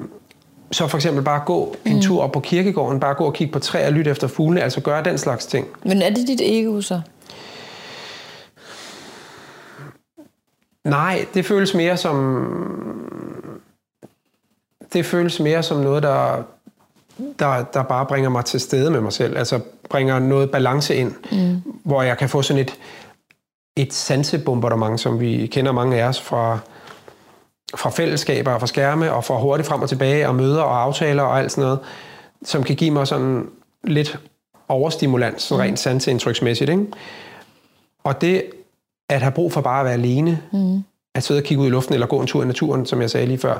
så 0.72 0.88
for 0.88 0.98
eksempel 0.98 1.24
bare 1.24 1.42
gå 1.46 1.76
en 1.86 1.96
mm. 1.96 2.02
tur 2.02 2.22
op 2.22 2.32
på 2.32 2.40
kirkegården, 2.40 3.00
bare 3.00 3.14
gå 3.14 3.26
og 3.26 3.34
kigge 3.34 3.54
på 3.54 3.60
træer 3.60 3.88
og 3.88 3.94
lytte 3.94 4.12
efter 4.12 4.28
fuglene, 4.28 4.62
altså 4.62 4.82
gøre 4.82 5.04
den 5.04 5.18
slags 5.18 5.46
ting. 5.46 5.68
men 5.84 6.02
er 6.02 6.10
det 6.10 6.28
dit 6.28 6.42
ego 6.44 6.82
så? 6.82 7.02
Nej, 10.84 11.26
det 11.34 11.46
føles 11.46 11.74
mere 11.74 11.98
som 11.98 12.46
det 14.94 15.06
føles 15.06 15.40
mere 15.40 15.64
som 15.64 15.78
noget, 15.78 16.04
der, 16.04 16.44
der, 17.40 17.64
der 17.64 17.84
bare 17.84 18.06
bringer 18.06 18.30
mig 18.30 18.46
til 18.46 18.60
stede 18.60 18.92
med 18.92 19.02
mig 19.02 19.14
selv. 19.14 19.38
Altså 19.38 19.60
bringer 19.90 20.20
noget 20.20 20.52
balance 20.52 20.96
ind, 20.96 21.14
mm. 21.32 21.62
hvor 21.84 22.02
jeg 22.02 22.18
kan 22.18 22.30
få 22.30 22.42
sådan 22.42 22.62
et, 22.62 22.74
et 23.76 23.94
sansebombardement, 23.94 25.00
som 25.00 25.20
vi 25.20 25.48
kender 25.48 25.72
mange 25.72 26.04
af 26.04 26.08
os 26.08 26.22
fra, 26.22 26.60
fra 27.76 27.90
fællesskaber 27.90 28.52
og 28.52 28.60
fra 28.60 28.68
skærme, 28.68 29.14
og 29.14 29.24
fra 29.24 29.38
hurtigt 29.40 29.68
frem 29.68 29.82
og 29.82 29.90
tilbage, 29.90 30.28
og 30.28 30.36
møder 30.36 30.62
og 30.62 30.82
aftaler 30.82 31.24
og 31.24 31.40
alt 31.40 31.52
sådan 31.52 31.64
noget, 31.64 31.80
som 32.44 32.64
kan 32.64 32.76
give 32.76 32.92
mig 32.92 33.08
sådan 33.08 33.50
lidt 33.84 34.20
overstimulans, 34.68 35.42
sådan 35.42 35.64
rent 35.64 35.80
sanseindtryksmæssigt. 35.80 36.70
Ikke? 36.70 36.86
Og 38.04 38.22
det 38.22 38.44
at 39.10 39.22
have 39.22 39.32
brug 39.32 39.54
for 39.54 39.62
bare 39.62 39.80
at 39.80 39.86
være 39.86 39.94
alene, 39.94 40.42
mm. 40.54 40.84
at 41.16 41.24
sidde 41.24 41.40
og 41.40 41.44
kigge 41.44 41.62
ud 41.64 41.68
i 41.68 41.72
luften, 41.72 41.94
eller 41.94 42.08
gå 42.08 42.20
en 42.22 42.28
tur 42.28 42.44
i 42.44 42.46
naturen, 42.46 42.86
som 42.86 43.02
jeg 43.02 43.10
sagde 43.10 43.28
lige 43.28 43.38
før, 43.38 43.60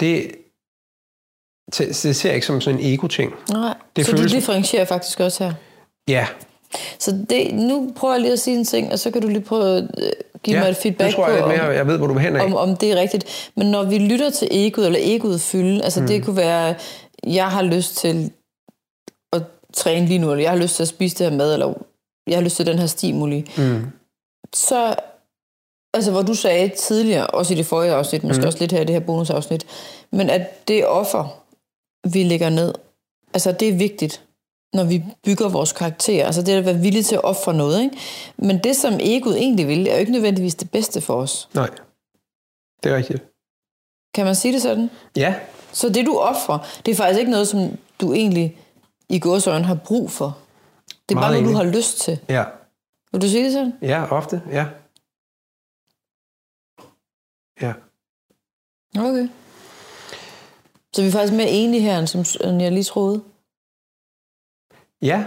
det, 0.00 0.32
det 1.78 1.96
ser 2.16 2.28
jeg 2.28 2.34
ikke 2.34 2.46
som 2.46 2.60
sådan 2.60 2.80
en 2.80 2.94
ego-ting. 2.94 3.34
Nej, 3.52 3.74
Det 3.96 4.06
så 4.06 4.12
du 4.12 4.18
føles- 4.18 4.32
differentierer 4.32 4.84
faktisk 4.84 5.20
også 5.20 5.44
her. 5.44 5.52
Ja, 6.08 6.26
Så 6.98 7.24
det, 7.30 7.54
nu 7.54 7.92
prøver 7.96 8.14
jeg 8.14 8.20
lige 8.20 8.32
at 8.32 8.38
sige 8.38 8.56
en 8.56 8.64
ting, 8.64 8.92
og 8.92 8.98
så 8.98 9.10
kan 9.10 9.22
du 9.22 9.28
lige 9.28 9.40
prøve 9.40 9.76
at 9.76 9.82
øh, 9.98 10.10
give 10.42 10.56
ja 10.56 10.62
mig 10.62 10.70
et 10.70 10.76
feedback 10.76 11.14
tror 11.14 11.28
jeg 11.28 11.42
på, 11.42 11.48
mere, 11.48 11.68
om, 11.68 11.74
jeg 11.74 11.86
ved, 11.86 11.98
hvor 11.98 12.06
du 12.06 12.12
vil 12.12 12.22
hen 12.22 12.36
af. 12.36 12.44
om, 12.44 12.54
om 12.54 12.76
det 12.76 12.92
er 12.92 12.96
rigtigt. 12.96 13.50
Men 13.56 13.70
når 13.70 13.84
vi 13.84 13.98
lytter 13.98 14.30
til 14.30 14.48
egoet, 14.50 14.86
eller 14.86 15.00
egoet 15.02 15.40
fylde, 15.40 15.84
altså 15.84 16.00
mm. 16.00 16.06
det 16.06 16.24
kunne 16.24 16.36
være, 16.36 16.74
jeg 17.26 17.50
har 17.50 17.62
lyst 17.62 17.96
til 17.96 18.30
at 19.32 19.42
træne 19.74 20.06
lige 20.06 20.18
nu, 20.18 20.30
eller 20.30 20.42
jeg 20.42 20.50
har 20.50 20.58
lyst 20.58 20.76
til 20.76 20.82
at 20.82 20.88
spise 20.88 21.18
det 21.18 21.30
her 21.30 21.36
mad, 21.36 21.52
eller 21.52 21.74
jeg 22.26 22.36
har 22.36 22.42
lyst 22.42 22.56
til 22.56 22.66
den 22.66 22.78
her 22.78 22.86
stimuli. 22.86 23.50
Mm. 23.58 23.86
Så, 24.54 24.94
altså 25.94 26.10
hvor 26.10 26.22
du 26.22 26.34
sagde 26.34 26.68
tidligere, 26.68 27.26
også 27.26 27.54
i 27.54 27.56
det 27.56 27.66
forrige 27.66 27.92
afsnit, 27.92 28.24
måske 28.24 28.40
mm. 28.40 28.46
også 28.46 28.58
lidt 28.58 28.72
her 28.72 28.80
i 28.80 28.84
det 28.84 28.94
her 28.94 29.00
bonusafsnit, 29.00 29.66
men 30.12 30.30
at 30.30 30.68
det 30.68 30.86
offer, 30.86 31.42
vi 32.12 32.22
lægger 32.22 32.50
ned, 32.50 32.74
altså 33.34 33.52
det 33.52 33.68
er 33.68 33.72
vigtigt, 33.72 34.25
når 34.76 34.84
vi 34.84 35.04
bygger 35.24 35.48
vores 35.48 35.72
karakter. 35.72 36.26
Altså 36.26 36.42
det 36.42 36.54
er 36.54 36.58
at 36.58 36.64
være 36.64 36.78
villige 36.78 37.02
til 37.02 37.14
at 37.14 37.24
ofre 37.24 37.54
noget. 37.54 37.82
Ikke? 37.82 37.96
Men 38.36 38.58
det, 38.64 38.76
som 38.76 38.94
egoet 39.00 39.36
egentlig 39.38 39.68
vil, 39.68 39.86
er 39.86 39.92
jo 39.92 39.98
ikke 39.98 40.12
nødvendigvis 40.12 40.54
det 40.54 40.70
bedste 40.70 41.00
for 41.00 41.14
os. 41.14 41.48
Nej, 41.54 41.70
det 42.82 42.92
er 42.92 42.96
rigtigt. 42.96 43.24
Kan 44.14 44.24
man 44.26 44.34
sige 44.34 44.54
det 44.54 44.62
sådan? 44.62 44.90
Ja, 45.16 45.34
Så 45.72 45.88
det, 45.88 46.06
du 46.06 46.16
offrer, 46.18 46.58
det 46.86 46.92
er 46.92 46.96
faktisk 46.96 47.18
ikke 47.20 47.30
noget, 47.30 47.48
som 47.48 47.60
du 48.00 48.12
egentlig 48.12 48.58
i 49.08 49.18
gåsøjne 49.18 49.64
har 49.64 49.74
brug 49.84 50.10
for. 50.10 50.38
Det 51.08 51.14
er 51.16 51.20
bare 51.20 51.30
Meget 51.30 51.42
noget, 51.42 51.56
du 51.58 51.64
har 51.64 51.76
lyst 51.76 51.98
til. 52.00 52.18
ja, 52.28 52.44
Vil 53.12 53.20
du 53.22 53.28
sige 53.28 53.44
det 53.44 53.52
sådan? 53.52 53.72
ja, 53.82 54.12
ofte, 54.12 54.42
ja. 54.52 54.66
Ja. 57.62 57.72
Okay. 58.98 59.28
Så 60.92 61.02
vi 61.02 61.08
er 61.08 61.12
faktisk 61.12 61.32
mere 61.32 61.48
enige 61.50 61.80
her, 61.82 61.98
end, 61.98 62.06
som, 62.06 62.48
end 62.50 62.62
jeg 62.62 62.72
lige 62.72 62.84
troede. 62.84 63.22
Ja, 65.02 65.24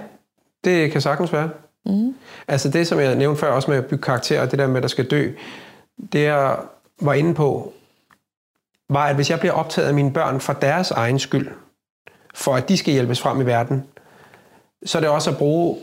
det 0.64 0.92
kan 0.92 1.02
sagtens 1.02 1.34
være. 1.34 1.50
Mm. 1.86 2.16
Altså 2.48 2.70
det, 2.70 2.88
som 2.88 3.00
jeg 3.00 3.16
nævnte 3.16 3.40
før, 3.40 3.52
også 3.52 3.72
med 3.72 3.78
at 3.78 3.86
bygge 3.86 4.04
karakter, 4.04 4.42
og 4.42 4.52
det 4.52 4.60
der 4.60 4.68
med, 4.68 4.78
at 4.78 4.84
der 4.84 4.90
skal 4.90 5.06
dø, 5.06 5.32
det 6.14 6.24
jeg 6.24 6.58
var 7.02 7.14
inde 7.14 7.34
på, 7.34 7.74
var, 8.90 9.06
at 9.06 9.16
hvis 9.16 9.30
jeg 9.30 9.40
bliver 9.40 9.54
optaget 9.54 9.88
af 9.88 9.94
mine 9.94 10.14
børn 10.14 10.40
for 10.40 10.54
deres 10.54 10.92
egen 10.92 11.20
skyld, 11.20 11.48
for 12.34 12.56
at 12.56 12.70
de 12.70 12.78
skal 12.78 12.94
hjælpes 12.94 13.22
frem 13.22 13.42
i 13.42 13.46
verden, 13.46 13.84
så 14.86 14.98
er 14.98 15.00
det 15.00 15.10
også 15.10 15.30
at 15.30 15.38
bruge 15.38 15.78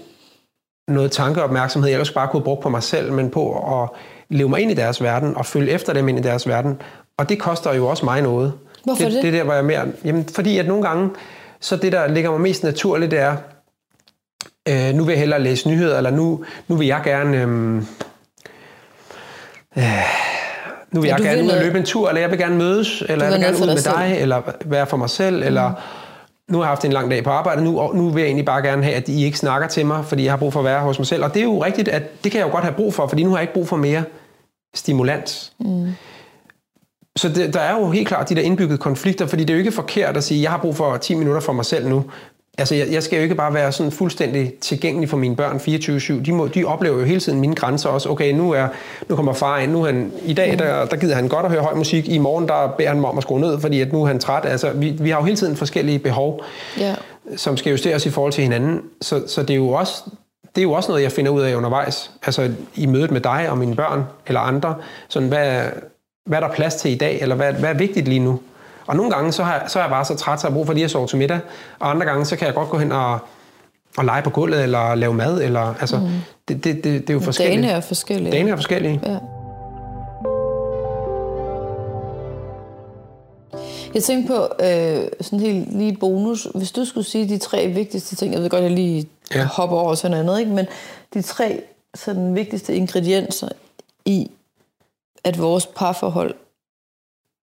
noget 0.89 1.13
tankeopmærksomhed, 1.13 1.89
jeg 1.89 1.95
ellers 1.95 2.13
bare 2.13 2.29
kunne 2.29 2.43
brugt 2.43 2.63
på 2.63 2.69
mig 2.69 2.83
selv, 2.83 3.13
men 3.13 3.31
på 3.31 3.83
at 3.83 3.91
leve 4.29 4.49
mig 4.49 4.61
ind 4.61 4.71
i 4.71 4.75
deres 4.75 5.03
verden 5.03 5.37
og 5.37 5.47
følge 5.47 5.73
efter 5.73 5.93
dem 5.93 6.09
ind 6.09 6.19
i 6.19 6.23
deres 6.23 6.49
verden. 6.49 6.83
Og 7.19 7.29
det 7.29 7.41
koster 7.41 7.75
jo 7.75 7.87
også 7.87 8.05
mig 8.05 8.23
noget. 8.23 8.53
Hvorfor 8.85 9.05
det? 9.05 9.13
Det 9.13 9.25
er 9.25 9.31
der, 9.31 9.45
hvor 9.45 9.53
jeg 9.53 9.61
er 9.61 9.65
mere... 9.65 9.87
Jamen, 10.05 10.29
fordi 10.29 10.59
at 10.59 10.67
nogle 10.67 10.83
gange, 10.83 11.11
så 11.61 11.77
det, 11.77 11.93
der 11.93 12.07
ligger 12.07 12.31
mig 12.31 12.41
mest 12.41 12.63
naturligt, 12.63 13.11
det 13.11 13.19
er, 13.19 13.37
øh, 14.69 14.95
nu 14.95 15.05
vil 15.05 15.13
jeg 15.13 15.21
hellere 15.21 15.43
læse 15.43 15.69
nyheder, 15.69 15.97
eller 15.97 16.11
nu, 16.11 16.45
nu 16.69 16.77
vil 16.77 16.87
jeg 16.87 17.01
gerne... 17.05 17.37
Øh, 17.37 17.77
øh, 19.77 19.83
nu 20.93 21.01
vil 21.01 21.09
Ja, 21.09 21.15
jeg 21.15 21.25
gerne 21.25 21.37
vil 21.37 21.47
ud 21.47 21.51
og 21.51 21.65
løbe 21.65 21.79
en 21.79 21.85
tur, 21.85 22.09
eller 22.09 22.21
jeg 22.21 22.31
vil 22.31 22.39
gerne 22.39 22.57
mødes, 22.57 23.03
eller 23.09 23.25
jeg 23.25 23.33
vil 23.33 23.43
gerne 23.43 23.57
ud 23.57 23.67
med 23.67 23.77
dig 23.77 23.93
dig, 23.97 24.17
eller 24.21 24.43
være 24.65 24.87
for 24.87 24.97
mig 24.97 25.11
selv, 25.11 25.43
eller 25.43 25.73
nu 26.51 26.59
har 26.59 26.65
jeg 26.65 26.69
haft 26.69 26.85
en 26.85 26.93
lang 26.93 27.11
dag 27.11 27.25
på 27.25 27.31
arbejde, 27.31 27.65
nu, 27.65 27.81
og 27.81 27.97
nu 27.97 28.11
vil 28.11 28.21
jeg 28.21 28.27
egentlig 28.27 28.47
bare 28.47 28.63
gerne 28.63 28.83
have, 28.85 28.97
at 28.97 29.09
I 29.09 29.25
ikke 29.25 29.39
snakker 29.39 29.69
til 29.69 29.87
mig, 29.87 30.05
fordi 30.05 30.25
jeg 30.25 30.33
har 30.33 30.37
brug 30.37 30.53
for 30.53 30.61
at 30.61 30.65
være 30.65 30.81
hos 30.81 30.99
mig 30.99 31.07
selv. 31.07 31.25
Og 31.25 31.35
det 31.35 31.41
er 31.41 31.45
jo 31.45 31.65
rigtigt, 31.65 31.89
at 31.89 32.25
det 32.25 32.33
kan 32.33 32.39
jeg 32.39 32.47
jo 32.47 32.53
godt 32.53 32.65
have 32.65 32.75
brug 32.75 32.95
for, 32.95 33.07
fordi 33.07 33.23
nu 33.23 33.31
har 33.31 33.37
jeg 33.37 33.43
ikke 33.43 33.55
brug 33.55 33.69
for 33.69 33.77
mere 33.77 34.05
stimulans. 34.75 35.53
Mm. 35.61 35.93
Så 37.17 37.29
det, 37.29 37.55
der 37.55 37.61
er 37.61 37.79
jo 37.79 37.91
helt 37.91 38.09
klart 38.09 38.29
de 38.29 38.35
der 38.35 38.43
indbyggede 38.43 38.79
konflikter, 38.79 39.27
fordi 39.27 39.45
det 39.45 39.51
er 39.51 39.55
jo 39.55 39.59
ikke 39.59 39.73
forkert 39.73 40.17
at 40.17 40.25
sige, 40.25 40.43
jeg 40.43 40.51
har 40.51 40.59
brug 40.59 40.77
for 40.77 40.97
10 40.97 41.15
minutter 41.15 41.41
for 41.41 41.53
mig 41.53 41.65
selv 41.65 41.89
nu. 41.89 42.05
Altså, 42.59 42.75
jeg, 42.75 42.87
jeg 42.91 43.03
skal 43.03 43.17
jo 43.17 43.23
ikke 43.23 43.35
bare 43.35 43.55
være 43.55 43.73
sådan 43.73 43.93
fuldstændig 43.93 44.53
tilgængelig 44.61 45.09
for 45.09 45.17
mine 45.17 45.37
børn 45.37 45.57
24-7. 45.57 46.25
De, 46.25 46.33
må, 46.33 46.47
de 46.47 46.65
oplever 46.65 46.99
jo 46.99 47.05
hele 47.05 47.21
tiden 47.21 47.41
mine 47.41 47.55
grænser 47.55 47.89
også. 47.89 48.09
Okay, 48.09 48.33
nu, 48.33 48.51
er, 48.53 48.69
nu 49.09 49.17
kommer 49.17 49.33
far 49.33 49.59
ind. 49.59 49.73
Nu 49.73 49.85
han, 49.85 50.13
I 50.25 50.35
dag 50.35 50.59
der, 50.59 50.85
der 50.87 50.97
gider 50.97 51.15
han 51.15 51.29
godt 51.29 51.47
at 51.47 51.53
høre 51.53 51.63
høj 51.63 51.75
musik. 51.75 52.09
I 52.09 52.19
morgen 52.19 52.49
der 52.49 52.75
beder 52.79 52.89
han 52.89 53.01
mig 53.01 53.11
om 53.11 53.17
at 53.19 53.23
skrue 53.23 53.41
ned, 53.41 53.61
fordi 53.61 53.81
at 53.81 53.93
nu 53.93 54.03
er 54.03 54.07
han 54.07 54.19
træt. 54.19 54.45
Altså, 54.47 54.71
vi, 54.71 54.91
vi 55.01 55.11
har 55.11 55.19
jo 55.19 55.25
hele 55.25 55.37
tiden 55.37 55.57
forskellige 55.57 55.99
behov, 55.99 56.43
Ja. 56.79 56.95
som 57.37 57.57
skal 57.57 57.71
justeres 57.71 58.07
i 58.07 58.11
forhold 58.11 58.33
til 58.33 58.43
hinanden. 58.43 58.81
Så, 59.01 59.23
så 59.27 59.43
det, 59.43 59.51
er 59.51 59.55
jo 59.57 59.69
også, 59.69 60.03
det 60.55 60.59
er 60.61 60.63
jo 60.63 60.73
også 60.73 60.89
noget, 60.91 61.03
jeg 61.03 61.13
finder 61.13 61.31
ud 61.33 61.43
af 61.43 61.55
undervejs. 61.55 62.11
Altså 62.27 62.51
i 62.75 62.87
mødet 62.87 63.11
med 63.11 63.21
dig 63.21 63.47
og 63.51 63.59
mine 63.59 63.75
børn 63.77 64.05
eller 64.27 64.41
andre. 64.41 64.75
Sådan, 65.09 65.29
hvad, 65.29 65.63
hvad 66.27 66.39
er 66.43 66.47
der 66.47 66.55
plads 66.55 66.75
til 66.75 66.91
i 66.91 66.95
dag? 66.97 67.19
Eller 67.21 67.35
hvad, 67.35 67.53
hvad 67.53 67.71
er 67.71 67.75
vigtigt 67.75 68.09
lige 68.09 68.21
nu? 68.21 68.41
Og 68.87 68.97
nogle 68.97 69.11
gange, 69.11 69.33
så, 69.33 69.43
har, 69.43 69.65
så 69.69 69.79
er 69.79 69.83
jeg 69.83 69.91
bare 69.91 70.05
så 70.05 70.15
træt, 70.15 70.41
så 70.41 70.47
jeg 70.47 70.53
har 70.53 70.57
brug 70.57 70.67
for 70.67 70.73
lige 70.73 70.85
at 70.85 70.91
sove 70.91 71.07
til 71.07 71.19
middag. 71.19 71.41
Og 71.79 71.91
andre 71.91 72.07
gange, 72.07 72.25
så 72.25 72.37
kan 72.37 72.47
jeg 72.47 72.55
godt 72.55 72.69
gå 72.69 72.79
hen 72.79 72.93
og, 72.93 73.19
og 73.97 74.05
lege 74.05 74.23
på 74.23 74.31
gulvet, 74.31 74.63
eller 74.63 74.95
lave 74.95 75.15
mad. 75.15 75.43
Eller, 75.43 75.75
altså, 75.81 75.99
mm. 75.99 76.09
det, 76.49 76.65
det, 76.65 76.75
det, 76.75 76.85
det 76.85 77.11
er 77.11 77.15
jo 77.15 77.21
forskelligt. 77.21 77.63
Dagene 77.63 77.77
er 77.77 77.81
forskellige. 77.81 78.33
Dagene 78.33 78.51
er 78.51 78.57
forskellige. 78.57 79.01
Ja. 79.07 79.19
Jeg 83.95 84.03
tænkte 84.03 84.29
på 84.29 84.65
øh, 84.65 85.09
sådan 85.21 85.41
helt 85.41 85.79
lige 85.79 85.97
bonus. 85.97 86.49
Hvis 86.55 86.73
du 86.73 86.85
skulle 86.85 87.07
sige 87.07 87.29
de 87.29 87.39
tre 87.39 87.69
vigtigste 87.69 88.17
ting, 88.17 88.35
jeg 88.35 88.43
ved 88.43 88.51
godt, 88.51 88.63
jeg 88.63 88.71
lige 88.71 89.09
Ja. 89.35 89.39
ja. 89.39 89.45
hopper 89.45 89.77
over 89.77 89.95
sådan 89.95 90.11
noget 90.11 90.23
andet, 90.25 90.41
ikke? 90.41 90.53
men 90.53 90.67
de 91.15 91.23
tre 91.23 91.63
sådan 91.95 92.35
vigtigste 92.35 92.75
ingredienser 92.75 93.49
i, 94.05 94.31
at 95.25 95.41
vores 95.41 95.67
parforhold 95.67 96.35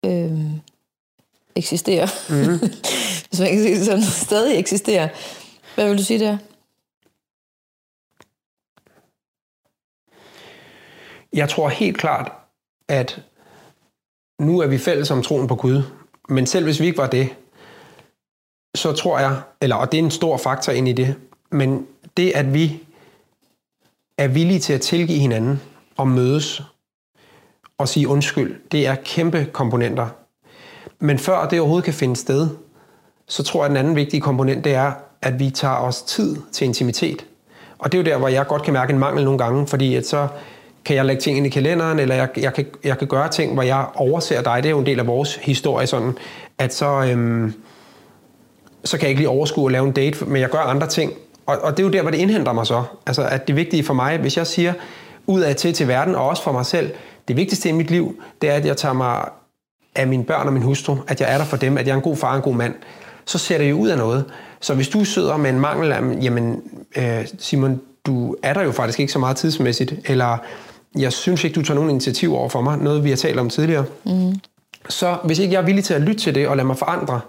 øh, 0.06 0.42
eksisterer. 1.56 2.08
Mm. 2.30 2.60
Hvis 3.30 3.40
man 3.40 3.50
kan 3.50 3.60
sige 3.60 3.76
det 3.76 3.86
sådan, 3.86 4.04
stadig 4.04 4.60
eksisterer. 4.60 5.10
Hvad 5.76 5.90
vil 5.90 5.98
du 5.98 6.04
sige 6.04 6.20
der? 6.20 6.38
Jeg 11.34 11.50
tror 11.50 11.70
helt 11.70 11.98
klart, 11.98 12.32
at 12.88 13.22
nu 14.42 14.60
er 14.60 14.68
vi 14.68 14.78
fælles 14.78 15.12
om 15.12 15.22
troen 15.22 15.48
på 15.48 15.56
Gud. 15.56 15.84
Men 16.30 16.48
selv 16.48 16.66
hvis 16.66 16.80
vi 16.80 16.86
ikke 16.86 16.98
var 16.98 17.10
det, 17.10 17.30
så 18.76 18.94
tror 18.94 19.20
jeg, 19.20 19.42
eller 19.62 19.76
og 19.76 19.92
det 19.92 20.00
er 20.00 20.04
en 20.04 20.12
stor 20.12 20.38
faktor 20.38 20.74
ind 20.74 20.88
i 20.88 20.94
det, 20.94 21.16
men 21.52 21.88
det, 22.18 22.32
at 22.32 22.54
vi 22.54 22.80
er 24.18 24.28
villige 24.28 24.60
til 24.60 24.74
at 24.74 24.82
tilgive 24.82 25.20
hinanden 25.20 25.62
og 25.98 26.08
mødes 26.08 26.62
og 27.78 27.88
sige 27.88 28.08
undskyld, 28.08 28.62
det 28.72 28.88
er 28.88 28.96
kæmpe 28.96 29.46
komponenter. 29.54 30.10
Men 31.04 31.20
før 31.20 31.48
det 31.48 31.60
overhovedet 31.60 31.86
kan 31.86 31.94
finde 31.94 32.16
sted, 32.16 32.48
så 33.28 33.44
tror 33.44 33.60
jeg, 33.60 33.66
at 33.66 33.70
den 33.70 33.78
anden 33.78 33.96
vigtige 33.96 34.22
komponent, 34.22 34.66
det 34.66 34.74
er, 34.74 34.92
at 35.22 35.40
vi 35.40 35.50
tager 35.50 35.76
os 35.76 36.02
tid 36.02 36.38
til 36.52 36.66
intimitet. 36.66 37.26
Og 37.80 37.92
det 37.92 37.98
er 37.98 38.02
jo 38.02 38.06
der, 38.06 38.18
hvor 38.18 38.28
jeg 38.28 38.48
godt 38.48 38.64
kan 38.64 38.74
mærke 38.74 38.94
en 38.94 39.00
mangel 39.00 39.24
nogle 39.24 39.40
gange, 39.40 39.68
fordi 39.68 39.96
at 39.96 40.08
så 40.08 40.28
kan 40.86 40.96
jeg 40.96 41.06
lægge 41.06 41.22
ting 41.22 41.38
ind 41.38 41.46
i 41.46 41.50
kalenderen, 41.50 42.00
eller 42.00 42.16
jeg, 42.16 42.30
jeg, 42.38 42.54
kan, 42.54 42.66
jeg 42.84 42.98
kan 42.98 43.08
gøre 43.08 43.30
ting, 43.30 43.54
hvor 43.54 43.64
jeg 43.64 43.86
overser 43.96 44.42
dig. 44.42 44.64
Det 44.64 44.66
er 44.66 44.72
jo 44.72 44.80
en 44.80 44.86
del 44.86 45.00
af 45.00 45.08
vores 45.08 45.36
historie, 45.36 45.88
sådan, 45.88 46.18
at 46.58 46.74
så, 46.74 47.04
øhm, 47.12 47.54
så 48.84 48.98
kan 48.98 49.04
jeg 49.04 49.10
ikke 49.10 49.22
lige 49.22 49.30
overskue 49.30 49.66
at 49.66 49.72
lave 49.72 49.88
en 49.88 49.92
date, 49.92 50.26
men 50.26 50.42
jeg 50.42 50.50
gør 50.50 50.60
andre 50.60 50.88
ting. 50.88 51.12
Og, 51.46 51.58
og 51.62 51.72
det 51.72 51.84
er 51.84 51.88
jo 51.88 51.94
der, 51.94 52.02
hvor 52.02 52.12
det 52.12 52.18
indhenter 52.18 52.54
mig 52.54 52.68
så. 52.68 52.84
Altså, 53.06 53.28
at 53.28 53.48
det 53.48 53.56
vigtige 53.56 53.84
for 53.84 53.94
mig, 53.94 54.18
hvis 54.18 54.38
jeg 54.38 54.48
siger 54.48 54.74
ud 55.28 55.42
af 55.42 55.56
til 55.56 55.74
til 55.74 55.88
verden, 55.88 56.16
og 56.16 56.28
også 56.28 56.44
for 56.44 56.52
mig 56.52 56.66
selv, 56.66 56.92
det 57.28 57.36
vigtigste 57.38 57.70
i 57.70 57.72
mit 57.72 57.92
liv, 57.92 58.22
det 58.42 58.50
er, 58.50 58.54
at 58.54 58.66
jeg 58.66 58.78
tager 58.78 58.94
mig 58.94 59.26
af 59.96 60.08
mine 60.08 60.24
børn 60.24 60.48
og 60.48 60.54
min 60.54 60.62
hustru, 60.64 60.98
at 61.08 61.22
jeg 61.22 61.34
er 61.34 61.38
der 61.38 61.46
for 61.46 61.58
dem, 61.58 61.78
at 61.78 61.88
jeg 61.88 61.92
er 61.92 61.96
en 61.96 62.02
god 62.02 62.16
far 62.16 62.30
og 62.30 62.36
en 62.36 62.42
god 62.42 62.56
mand, 62.56 62.76
så 63.26 63.38
ser 63.38 63.58
det 63.58 63.70
jo 63.70 63.78
ud 63.78 63.90
af 63.90 63.98
noget. 63.98 64.26
Så 64.60 64.74
hvis 64.74 64.90
du 64.90 65.04
sidder 65.04 65.38
med 65.38 65.50
en 65.50 65.60
mangel 65.60 65.92
af, 65.92 66.02
jamen 66.22 66.62
øh, 66.96 67.28
Simon, 67.40 67.82
du 68.06 68.36
er 68.44 68.54
der 68.54 68.62
jo 68.62 68.72
faktisk 68.72 69.00
ikke 69.00 69.14
så 69.14 69.20
meget 69.20 69.38
tidsmæssigt, 69.38 69.94
eller 70.06 70.38
jeg 70.96 71.14
synes 71.14 71.44
ikke, 71.44 71.56
du 71.56 71.62
tager 71.62 71.76
nogen 71.76 71.90
initiativ 71.90 72.36
over 72.36 72.50
for 72.50 72.62
mig, 72.62 72.78
noget 72.78 73.04
vi 73.04 73.10
har 73.10 73.18
talt 73.18 73.40
om 73.40 73.50
tidligere, 73.50 73.86
mm. 74.06 74.34
så 74.90 75.18
hvis 75.24 75.40
ikke 75.40 75.54
jeg 75.54 75.62
er 75.62 75.66
villig 75.66 75.84
til 75.84 75.94
at 75.94 76.02
lytte 76.02 76.22
til 76.22 76.36
det 76.36 76.48
og 76.48 76.58
lade 76.58 76.68
mig 76.68 76.78
forandre, 76.78 77.20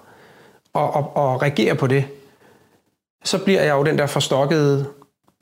og, 0.75 0.95
og, 0.95 1.17
og 1.17 1.43
reagere 1.43 1.75
på 1.75 1.87
det, 1.87 2.05
så 3.25 3.39
bliver 3.39 3.63
jeg 3.63 3.75
jo 3.75 3.83
den 3.83 3.99
der 3.99 4.07
forstokkede 4.07 4.87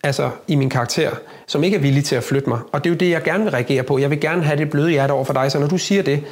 altså 0.04 0.30
i 0.48 0.54
min 0.54 0.70
karakter, 0.70 1.10
som 1.46 1.64
ikke 1.64 1.76
er 1.76 1.80
villig 1.80 2.04
til 2.04 2.16
at 2.16 2.24
flytte 2.24 2.48
mig. 2.48 2.58
Og 2.72 2.84
det 2.84 2.90
er 2.90 2.94
jo 2.94 2.98
det, 2.98 3.10
jeg 3.10 3.22
gerne 3.22 3.44
vil 3.44 3.50
reagere 3.50 3.82
på. 3.82 3.98
Jeg 3.98 4.10
vil 4.10 4.20
gerne 4.20 4.42
have 4.42 4.58
det 4.58 4.70
bløde 4.70 4.90
hjerte 4.90 5.12
over 5.12 5.24
for 5.24 5.32
dig, 5.32 5.52
så 5.52 5.58
når 5.58 5.66
du 5.66 5.78
siger 5.78 6.02
det, 6.02 6.24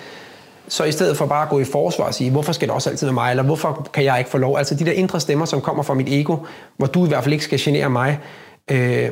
så 0.70 0.84
i 0.84 0.92
stedet 0.92 1.16
for 1.16 1.26
bare 1.26 1.42
at 1.42 1.48
gå 1.48 1.58
i 1.58 1.64
forsvar 1.64 2.04
og 2.04 2.14
sige, 2.14 2.30
hvorfor 2.30 2.52
skal 2.52 2.68
det 2.68 2.74
også 2.74 2.90
altid 2.90 3.06
være 3.06 3.14
mig, 3.14 3.30
eller 3.30 3.42
hvorfor 3.42 3.88
kan 3.92 4.04
jeg 4.04 4.18
ikke 4.18 4.30
få 4.30 4.38
lov? 4.38 4.58
Altså 4.58 4.74
de 4.74 4.84
der 4.84 4.92
indre 4.92 5.20
stemmer, 5.20 5.44
som 5.44 5.60
kommer 5.60 5.82
fra 5.82 5.94
mit 5.94 6.08
ego, 6.08 6.36
hvor 6.76 6.86
du 6.86 7.04
i 7.04 7.08
hvert 7.08 7.24
fald 7.24 7.32
ikke 7.32 7.44
skal 7.44 7.60
genere 7.60 7.90
mig, 7.90 8.18
øh, 8.70 9.10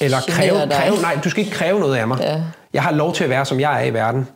eller 0.00 0.18
kræve, 0.28 0.70
kræve, 0.70 0.96
nej, 1.02 1.18
du 1.24 1.30
skal 1.30 1.44
ikke 1.44 1.56
kræve 1.56 1.80
noget 1.80 1.96
af 1.96 2.08
mig. 2.08 2.18
Ja. 2.20 2.42
Jeg 2.72 2.82
har 2.82 2.92
lov 2.92 3.14
til 3.14 3.24
at 3.24 3.30
være, 3.30 3.44
som 3.44 3.60
jeg 3.60 3.82
er 3.82 3.86
i 3.86 3.94
verden. 3.94 4.28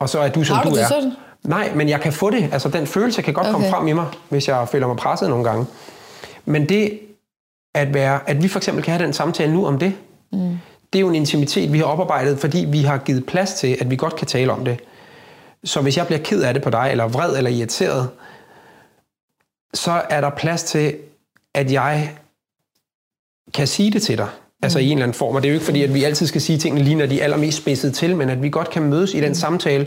Og 0.00 0.08
så 0.08 0.20
er 0.20 0.28
du, 0.28 0.44
som 0.44 0.56
Har 0.56 0.64
du 0.64 0.70
du 0.70 0.74
det 0.74 0.82
er. 0.82 0.88
sådan? 0.88 1.12
Nej, 1.42 1.72
men 1.74 1.88
jeg 1.88 2.00
kan 2.00 2.12
få 2.12 2.30
det. 2.30 2.48
Altså, 2.52 2.68
den 2.68 2.86
følelse 2.86 3.22
kan 3.22 3.34
godt 3.34 3.46
okay. 3.46 3.52
komme 3.52 3.70
frem 3.70 3.88
i 3.88 3.92
mig, 3.92 4.06
hvis 4.28 4.48
jeg 4.48 4.68
føler 4.68 4.86
mig 4.86 4.96
presset 4.96 5.28
nogle 5.28 5.44
gange. 5.44 5.66
Men 6.44 6.68
det 6.68 6.98
at 7.74 7.94
være, 7.94 8.20
at 8.26 8.42
vi 8.42 8.48
for 8.48 8.58
eksempel 8.58 8.84
kan 8.84 8.92
have 8.92 9.04
den 9.04 9.12
samtale 9.12 9.52
nu 9.54 9.66
om 9.66 9.78
det, 9.78 9.92
mm. 10.32 10.58
det 10.92 10.98
er 10.98 11.00
jo 11.00 11.08
en 11.08 11.14
intimitet, 11.14 11.72
vi 11.72 11.78
har 11.78 11.84
oparbejdet, 11.84 12.38
fordi 12.38 12.64
vi 12.68 12.82
har 12.82 12.98
givet 12.98 13.26
plads 13.26 13.54
til, 13.54 13.76
at 13.80 13.90
vi 13.90 13.96
godt 13.96 14.16
kan 14.16 14.26
tale 14.26 14.52
om 14.52 14.64
det. 14.64 14.80
Så 15.64 15.80
hvis 15.80 15.96
jeg 15.96 16.06
bliver 16.06 16.22
ked 16.22 16.42
af 16.42 16.54
det 16.54 16.62
på 16.62 16.70
dig, 16.70 16.88
eller 16.90 17.08
vred 17.08 17.36
eller 17.36 17.50
irriteret, 17.50 18.08
så 19.74 20.02
er 20.10 20.20
der 20.20 20.30
plads 20.30 20.62
til, 20.62 20.96
at 21.54 21.72
jeg 21.72 22.10
kan 23.54 23.66
sige 23.66 23.90
det 23.90 24.02
til 24.02 24.18
dig. 24.18 24.28
Altså 24.62 24.78
i 24.78 24.86
en 24.86 24.92
eller 24.92 25.02
anden 25.02 25.14
form. 25.14 25.34
Og 25.34 25.42
det 25.42 25.48
er 25.48 25.52
jo 25.52 25.54
ikke 25.54 25.64
fordi, 25.64 25.82
at 25.82 25.94
vi 25.94 26.04
altid 26.04 26.26
skal 26.26 26.40
sige 26.40 26.58
tingene 26.58 26.84
lige, 26.84 26.96
når 26.96 27.06
de 27.06 27.20
er 27.20 27.24
allermest 27.24 27.58
spidset 27.58 27.94
til, 27.94 28.16
men 28.16 28.30
at 28.30 28.42
vi 28.42 28.50
godt 28.50 28.70
kan 28.70 28.82
mødes 28.82 29.14
i 29.14 29.20
den 29.20 29.34
samtale, 29.34 29.86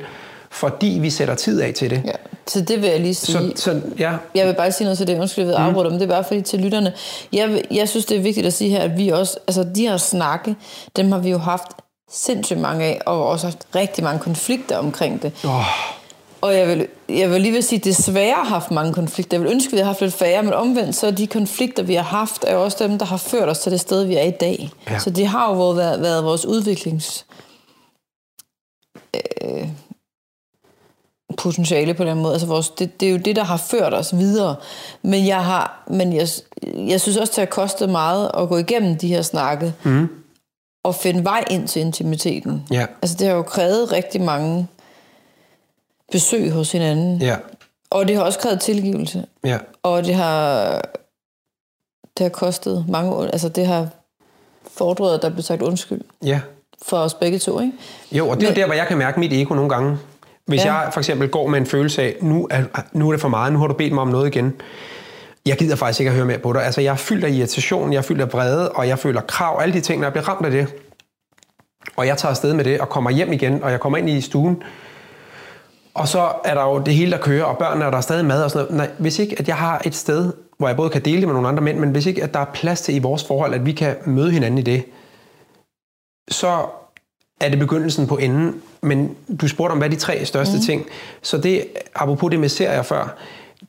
fordi 0.52 0.98
vi 1.02 1.10
sætter 1.10 1.36
tid 1.36 1.62
af 1.62 1.74
til 1.74 1.90
det. 1.90 2.02
Ja. 2.06 2.12
Så 2.48 2.62
det 2.62 2.82
vil 2.82 2.90
jeg 2.90 3.00
lige 3.00 3.16
sige. 3.16 3.52
Så, 3.56 3.64
så 3.64 3.82
ja, 4.00 4.18
Jeg 4.36 4.48
vil 4.48 4.54
bare 4.54 4.72
sige 4.72 4.86
noget 4.86 4.98
til 4.98 5.08
det, 5.08 5.20
undskyld, 5.20 5.44
jeg 5.44 5.50
ved 5.50 5.56
afbryde, 5.60 5.90
men 5.90 6.00
det 6.00 6.06
er 6.06 6.10
bare 6.10 6.24
fordi 6.24 6.42
til 6.42 6.60
lytterne. 6.60 6.94
Jeg, 7.34 7.64
jeg 7.72 7.90
synes, 7.90 8.06
det 8.06 8.18
er 8.18 8.22
vigtigt 8.22 8.46
at 8.46 8.54
sige 8.54 8.70
her, 8.70 8.82
at 8.82 8.98
vi 8.98 9.10
også, 9.10 9.40
altså 9.48 9.68
de 9.76 9.88
her 9.88 9.98
snakke, 9.98 10.56
dem 10.96 11.12
har 11.12 11.20
vi 11.20 11.30
jo 11.30 11.38
haft 11.38 11.68
sindssygt 12.12 12.60
mange 12.60 12.86
af, 12.86 13.02
og 13.06 13.28
også 13.28 13.48
haft 13.48 13.68
rigtig 13.76 14.04
mange 14.04 14.20
konflikter 14.20 14.78
omkring 14.78 15.22
det. 15.22 15.32
åh, 15.46 15.66
Og 16.42 16.56
jeg 16.56 16.68
vil, 16.68 16.88
jeg 17.10 17.32
vil 17.32 17.42
lige 17.42 17.52
vil 17.52 17.64
sige, 17.64 17.80
at 17.80 17.86
desværre 17.86 18.36
har 18.36 18.44
haft 18.44 18.72
mange 18.72 18.94
konflikter. 18.94 19.38
Jeg 19.38 19.44
vil 19.44 19.52
ønske, 19.52 19.68
at 19.68 19.72
vi 19.72 19.78
havde 19.78 19.88
haft 19.88 20.02
lidt 20.02 20.14
færre, 20.14 20.44
men 20.44 20.54
omvendt, 20.54 20.96
så 20.96 21.08
er 21.08 21.12
de 21.12 21.28
konflikter, 21.28 21.84
vi 21.84 21.94
har 21.96 22.04
haft, 22.04 22.44
er 22.48 22.54
jo 22.54 22.64
også 22.64 22.88
dem, 22.88 22.98
der 22.98 23.06
har 23.06 23.18
ført 23.18 23.50
os 23.50 23.60
til 23.60 23.72
det 23.72 23.80
sted, 23.80 24.04
vi 24.04 24.16
er 24.16 24.24
i 24.24 24.32
dag. 24.32 24.70
Ja. 24.90 25.00
Så 25.00 25.10
det 25.10 25.28
har 25.28 25.50
jo 25.50 25.72
været, 25.72 26.02
været 26.02 26.24
vores 26.24 26.46
udviklings... 26.46 27.26
Øh, 29.44 29.68
potentiale 31.38 31.94
på 31.94 32.04
den 32.04 32.18
måde. 32.18 32.34
Altså 32.34 32.48
vores, 32.48 32.70
det, 32.70 33.00
det 33.00 33.08
er 33.08 33.12
jo 33.12 33.18
det, 33.18 33.36
der 33.36 33.44
har 33.44 33.58
ført 33.58 33.94
os 33.94 34.18
videre. 34.18 34.56
Men 35.02 35.28
jeg, 35.28 35.44
har, 35.46 35.84
men 35.88 36.14
jeg, 36.14 36.28
jeg 36.76 37.02
synes 37.02 37.18
også, 37.18 37.32
det 37.32 37.40
har 37.40 37.46
kostet 37.46 37.90
meget 37.90 38.32
at 38.38 38.50
gå 38.50 38.58
igennem 38.58 38.98
de 38.98 39.08
her 39.08 39.22
snakke. 39.22 39.74
Mm. 39.84 40.10
Og 40.84 40.96
finde 40.96 41.24
vej 41.24 41.44
ind 41.50 41.68
til 41.68 41.82
intimiteten. 41.82 42.64
Ja. 42.72 42.86
Altså 43.02 43.18
det 43.20 43.28
har 43.28 43.36
jo 43.36 43.42
krævet 43.42 43.92
rigtig 43.92 44.22
mange 44.22 44.68
besøg 46.12 46.52
hos 46.52 46.72
hinanden. 46.72 47.22
Ja. 47.22 47.36
Og 47.90 48.08
det 48.08 48.16
har 48.16 48.24
også 48.24 48.40
krævet 48.40 48.60
tilgivelse. 48.60 49.26
Ja. 49.44 49.58
Og 49.84 50.06
det 50.06 50.16
har, 50.16 50.72
det 52.18 52.24
har 52.24 52.30
kostet 52.30 52.86
mange... 52.90 53.24
Altså 53.24 53.50
det 53.50 53.66
har 53.68 53.88
fordret, 54.78 55.16
at 55.16 55.22
der 55.22 55.30
blev 55.30 55.42
sagt 55.44 55.62
undskyld 55.62 56.02
Ja. 56.24 56.42
for 56.82 56.98
os 56.98 57.14
begge 57.14 57.40
to, 57.40 57.60
ikke? 57.60 57.74
Jo, 58.12 58.30
og 58.30 58.38
det 58.38 58.44
er 58.44 58.50
jo 58.50 58.56
der, 58.56 58.66
hvor 58.66 58.76
jeg 58.76 58.88
kan 58.88 58.98
mærke 58.98 59.20
mit 59.20 59.34
ego 59.34 59.54
nogle 59.54 59.70
gange. 59.70 59.98
Hvis 60.46 60.66
ja. 60.66 60.74
jeg 60.74 60.94
for 60.94 61.00
eksempel 61.00 61.30
går 61.30 61.48
med 61.48 61.60
en 61.60 61.66
følelse 61.66 62.02
af, 62.02 62.16
nu 62.22 62.48
er, 62.52 62.64
nu 62.94 63.08
er 63.08 63.12
det 63.12 63.22
for 63.22 63.28
meget, 63.28 63.54
nu 63.54 63.60
har 63.60 63.68
du 63.68 63.74
bedt 63.74 63.94
mig 63.94 64.02
om 64.02 64.08
noget 64.08 64.28
igen. 64.36 64.54
Jeg 65.48 65.58
gider 65.58 65.76
faktisk 65.76 66.00
ikke 66.00 66.10
at 66.10 66.16
høre 66.16 66.26
mere 66.26 66.40
på 66.40 66.54
dig. 66.54 66.66
Altså, 66.66 66.82
jeg 66.82 66.92
er 66.92 66.96
fyldt 66.96 67.24
af 67.24 67.30
irritation, 67.30 67.94
jeg 67.94 67.98
er 67.98 68.02
fyldt 68.02 68.22
af 68.22 68.34
vrede, 68.34 68.72
og 68.72 68.88
jeg 68.88 69.00
føler 69.00 69.22
krav, 69.22 69.62
alle 69.62 69.74
de 69.74 69.82
ting, 69.82 70.00
når 70.00 70.06
jeg 70.06 70.14
bliver 70.14 70.30
ramt 70.30 70.46
af 70.46 70.52
det. 70.52 70.68
Og 71.96 72.08
jeg 72.08 72.18
tager 72.18 72.30
afsted 72.30 72.54
med 72.54 72.64
det, 72.64 72.80
og 72.80 72.90
kommer 72.90 73.10
hjem 73.10 73.34
igen, 73.34 73.64
og 73.64 73.72
jeg 73.72 73.80
kommer 73.80 73.98
ind 73.98 74.10
i 74.10 74.22
stuen, 74.22 74.64
og 75.98 76.08
så 76.08 76.32
er 76.46 76.54
der 76.54 76.64
jo 76.64 76.80
det 76.80 76.94
hele, 76.96 77.12
der 77.12 77.18
kører, 77.18 77.44
og 77.44 77.58
børnene 77.58 77.86
er 77.86 77.92
der 77.92 78.02
stadig 78.02 78.26
mad 78.26 78.44
og 78.44 78.52
sådan 78.52 78.66
noget. 78.66 78.90
Nej, 78.90 78.96
hvis 79.00 79.20
ikke, 79.20 79.36
at 79.40 79.48
jeg 79.48 79.56
har 79.56 79.82
et 79.86 79.96
sted, 79.96 80.34
hvor 80.58 80.68
jeg 80.68 80.78
både 80.78 80.90
kan 80.90 81.02
dele 81.02 81.18
det 81.18 81.28
med 81.28 81.34
nogle 81.34 81.48
andre 81.48 81.64
mænd, 81.64 81.80
men 81.80 81.90
hvis 81.90 82.06
ikke, 82.06 82.24
at 82.24 82.34
der 82.34 82.40
er 82.40 82.46
plads 82.54 82.82
til 82.82 82.96
i 82.96 83.00
vores 83.00 83.24
forhold, 83.24 83.54
at 83.54 83.66
vi 83.66 83.72
kan 83.72 83.96
møde 84.06 84.32
hinanden 84.32 84.58
i 84.58 84.62
det, 84.62 84.86
så 86.30 86.66
er 87.42 87.50
det 87.50 87.60
begyndelsen 87.60 88.08
på 88.08 88.18
enden. 88.18 88.62
Men 88.82 89.16
du 89.42 89.48
spurgte 89.48 89.72
om, 89.72 89.78
hvad 89.78 89.88
er 89.88 89.92
de 89.92 90.00
tre 90.00 90.26
største 90.26 90.56
mm. 90.56 90.62
ting. 90.62 90.86
Så 91.22 91.38
det, 91.38 91.68
apropos 91.96 92.32
det 92.32 92.40
med 92.40 92.50
serier 92.50 92.82
før, 92.82 93.18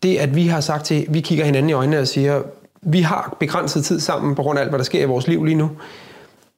det 0.02 0.16
at 0.18 0.34
vi 0.36 0.46
har 0.46 0.60
sagt 0.60 0.84
til, 0.86 1.06
vi 1.08 1.20
kigger 1.20 1.44
hinanden 1.44 1.70
i 1.70 1.72
øjnene 1.72 1.98
og 1.98 2.08
siger, 2.08 2.42
vi 2.82 3.00
har 3.00 3.36
begrænset 3.40 3.84
tid 3.84 4.00
sammen 4.00 4.34
på 4.34 4.42
grund 4.42 4.58
af 4.58 4.62
alt, 4.62 4.70
hvad 4.70 4.78
der 4.78 4.84
sker 4.84 5.02
i 5.02 5.04
vores 5.04 5.26
liv 5.26 5.44
lige 5.44 5.54
nu. 5.54 5.70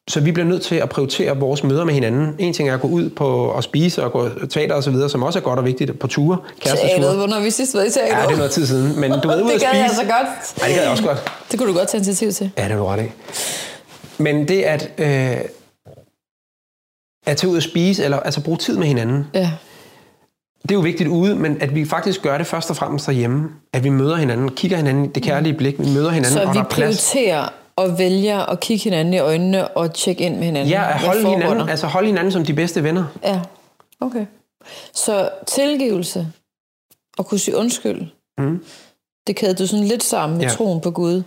Så 0.08 0.20
vi 0.20 0.32
bliver 0.32 0.46
nødt 0.46 0.62
til 0.62 0.74
at 0.74 0.88
prioritere 0.88 1.36
vores 1.38 1.64
møder 1.64 1.84
med 1.84 1.94
hinanden. 1.94 2.34
En 2.38 2.52
ting 2.52 2.68
er 2.68 2.74
at 2.74 2.80
gå 2.80 2.88
ud 2.88 3.10
på 3.10 3.52
at 3.52 3.64
spise 3.64 4.04
og 4.04 4.12
gå 4.12 4.28
teater 4.50 4.74
og 4.74 4.82
så 4.82 4.90
videre, 4.90 5.08
som 5.08 5.22
også 5.22 5.38
er 5.38 5.42
godt 5.42 5.58
og 5.58 5.64
vigtigt 5.64 5.98
på 5.98 6.06
ture, 6.06 6.38
Teateret, 6.64 7.16
hvornår 7.16 7.40
vi 7.40 7.50
sidst 7.50 7.74
været 7.74 7.86
i 7.86 7.90
teater? 7.90 8.18
Ja, 8.18 8.26
det 8.26 8.32
er 8.32 8.36
noget 8.36 8.50
tid 8.50 8.66
siden, 8.66 9.00
men 9.00 9.10
du 9.20 9.28
ved, 9.28 9.42
ude 9.42 9.52
det 9.54 9.54
at 9.54 9.60
gad 9.72 9.80
jeg 9.80 9.90
spise. 9.90 10.00
så 10.00 10.12
godt. 10.12 10.58
Nej, 10.58 10.66
det 10.68 10.74
gad 10.76 10.82
jeg 10.82 10.90
også 10.90 11.04
godt. 11.04 11.32
Det 11.50 11.58
kunne 11.58 11.72
du 11.72 11.78
godt 11.78 11.88
tage 11.88 11.98
initiativ 11.98 12.32
til. 12.32 12.50
Ja, 12.58 12.64
det 12.64 12.72
er 12.72 12.76
du 12.76 12.84
ret 12.84 13.04
i. 13.04 13.08
Men 14.22 14.48
det 14.48 14.62
at, 14.62 14.90
øh, 14.98 15.36
at 17.26 17.36
tage 17.36 17.50
ud 17.50 17.56
og 17.56 17.62
spise, 17.62 18.04
eller 18.04 18.20
altså 18.20 18.40
bruge 18.42 18.58
tid 18.58 18.76
med 18.76 18.86
hinanden, 18.86 19.26
Ja. 19.34 19.50
Det 20.62 20.70
er 20.70 20.74
jo 20.74 20.80
vigtigt 20.80 21.08
ude, 21.08 21.34
men 21.34 21.62
at 21.62 21.74
vi 21.74 21.84
faktisk 21.84 22.22
gør 22.22 22.38
det 22.38 22.46
først 22.46 22.70
og 22.70 22.76
fremmest 22.76 23.06
derhjemme. 23.06 23.48
At 23.72 23.84
vi 23.84 23.88
møder 23.88 24.16
hinanden, 24.16 24.48
kigger 24.50 24.76
hinanden 24.76 25.04
i 25.04 25.08
det 25.08 25.22
kærlige 25.22 25.54
blik, 25.54 25.78
vi 25.78 25.84
møder 25.94 26.10
hinanden, 26.10 26.32
Så 26.32 26.42
og 26.42 26.48
vi 26.54 26.58
der 26.58 26.64
er 26.64 26.68
plads. 26.68 27.10
prioriterer 27.12 27.48
og 27.76 27.98
vælger 27.98 28.38
at 28.38 28.60
kigge 28.60 28.84
hinanden 28.84 29.14
i 29.14 29.18
øjnene 29.18 29.68
og 29.68 29.94
tjekke 29.94 30.24
ind 30.24 30.34
med 30.36 30.44
hinanden. 30.44 30.68
Ja, 30.70 30.88
at 30.90 31.00
holde 31.00 31.28
hinanden, 31.28 31.68
altså 31.68 31.86
holde 31.86 32.06
hinanden 32.06 32.32
som 32.32 32.44
de 32.44 32.54
bedste 32.54 32.84
venner. 32.84 33.04
Ja, 33.24 33.40
okay. 34.00 34.26
Så 34.94 35.28
tilgivelse 35.46 36.26
og 37.18 37.26
kunne 37.26 37.38
sige 37.38 37.56
undskyld, 37.56 38.06
Mm. 38.38 38.64
det 39.26 39.36
kæder 39.36 39.54
du 39.54 39.66
sådan 39.66 39.84
lidt 39.84 40.02
sammen 40.02 40.38
med 40.38 40.46
Ja. 40.46 40.50
troen 40.52 40.80
på 40.80 40.90
Gud. 40.90 41.22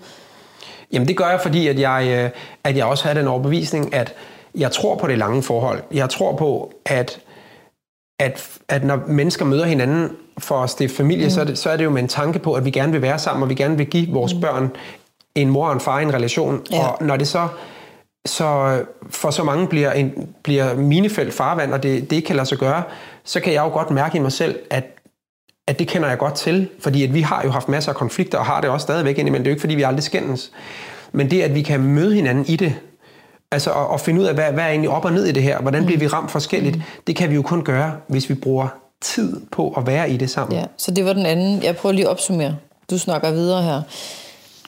Jamen 0.92 1.08
det 1.08 1.18
gør 1.18 1.30
jeg, 1.30 1.40
fordi 1.42 1.68
at 1.68 1.80
jeg, 1.80 2.08
øh, 2.08 2.30
at 2.64 2.78
jeg 2.78 2.86
også 2.86 3.04
har 3.08 3.14
den 3.14 3.28
overbevisning, 3.28 3.94
at 3.94 4.14
jeg 4.56 4.72
tror 4.72 4.96
på 4.96 5.08
det 5.08 5.18
lange 5.18 5.44
forhold. 5.44 5.84
Jeg 5.92 6.10
tror 6.10 6.36
på, 6.36 6.74
at, 6.86 7.20
at, 8.20 8.50
at 8.68 8.84
når 8.84 9.04
mennesker 9.08 9.46
møder 9.46 9.66
hinanden 9.66 10.10
for 10.38 10.64
at 10.64 10.70
stifte 10.70 10.96
familie, 10.96 11.26
mm. 11.26 11.30
så, 11.30 11.42
er 11.42 11.46
det, 11.46 11.58
så 11.58 11.70
er 11.70 11.78
det 11.78 11.84
jo 11.84 11.90
med 11.90 12.02
en 12.02 12.08
tanke 12.08 12.40
på, 12.40 12.54
at 12.54 12.66
vi 12.66 12.72
gerne 12.72 12.92
vil 12.92 13.02
være 13.02 13.20
sammen, 13.20 13.44
og 13.44 13.50
vi 13.50 13.56
gerne 13.56 13.78
vil 13.78 13.86
give 13.86 14.14
vores 14.14 14.34
mm. 14.34 14.42
børn 14.42 14.72
en 15.36 15.50
mor 15.50 15.68
og 15.68 15.74
en 15.74 15.80
far 15.80 16.00
i 16.00 16.04
en 16.04 16.14
relation. 16.14 16.62
Ja. 16.72 16.88
Og 16.88 17.06
når 17.06 17.18
det 17.18 17.28
så, 17.28 17.48
så 18.26 18.80
for 19.10 19.32
så 19.32 19.44
mange 19.44 19.68
bliver, 19.68 19.92
en, 19.92 20.30
bliver 20.44 20.76
minefelt 20.76 21.34
farvand, 21.34 21.74
og 21.74 21.84
det, 21.84 22.10
det 22.10 22.16
ikke 22.16 22.26
kan 22.26 22.36
lade 22.36 22.48
sig 22.48 22.58
gøre, 22.58 22.84
så 23.24 23.40
kan 23.40 23.54
jeg 23.54 23.62
jo 23.64 23.70
godt 23.70 23.92
mærke 23.92 24.18
i 24.18 24.22
mig 24.22 24.32
selv, 24.32 24.60
at 24.70 24.90
at 25.68 25.80
det 25.80 25.88
kender 25.88 26.10
jeg 26.10 26.18
godt 26.18 26.34
til, 26.34 26.70
fordi 26.80 27.04
at 27.04 27.14
vi 27.14 27.22
har 27.22 27.42
jo 27.44 27.50
haft 27.50 27.70
masser 27.70 27.92
af 27.92 27.96
konflikter, 27.96 28.38
og 28.38 28.46
har 28.46 28.62
det 28.62 28.70
også 28.70 28.84
stadigvæk 28.84 29.18
indimellem. 29.18 29.44
Det 29.44 29.50
er 29.50 29.52
jo 29.52 29.56
ikke, 29.56 29.62
fordi 29.62 29.76
vi 29.76 29.84
aldrig 29.84 30.04
skændes. 30.04 30.52
Men 31.12 31.32
det, 31.32 31.42
at 31.42 31.56
vi 31.56 31.62
kan 31.62 31.80
møde 31.80 32.16
hinanden 32.16 32.46
i 32.48 32.56
det, 32.56 32.76
altså 33.54 33.70
og, 33.70 33.88
og 33.88 34.00
finde 34.00 34.22
ud 34.22 34.26
af, 34.26 34.34
hvad, 34.34 34.52
hvad 34.52 34.64
er 34.64 34.68
egentlig 34.68 34.90
op 34.90 35.06
og 35.06 35.14
ned 35.14 35.26
i 35.26 35.32
det 35.32 35.44
her, 35.44 35.62
hvordan 35.62 35.86
bliver 35.86 36.00
vi 36.00 36.08
ramt 36.08 36.32
forskelligt, 36.32 36.78
det 37.08 37.16
kan 37.16 37.30
vi 37.30 37.36
jo 37.36 37.42
kun 37.42 37.64
gøre, 37.64 37.98
hvis 38.08 38.30
vi 38.30 38.34
bruger 38.34 38.68
tid 39.02 39.42
på 39.52 39.74
at 39.78 39.88
være 39.88 40.10
i 40.10 40.18
det 40.18 40.30
sammen. 40.30 40.60
Ja, 40.60 40.66
så 40.78 40.92
det 40.92 41.06
var 41.06 41.14
den 41.14 41.26
anden. 41.26 41.64
Jeg 41.64 41.76
prøver 41.76 41.94
lige 41.94 42.06
at 42.06 42.12
opsummere. 42.12 42.58
Du 42.90 42.98
snakker 42.98 43.32
videre 43.32 43.64
her. 43.64 43.82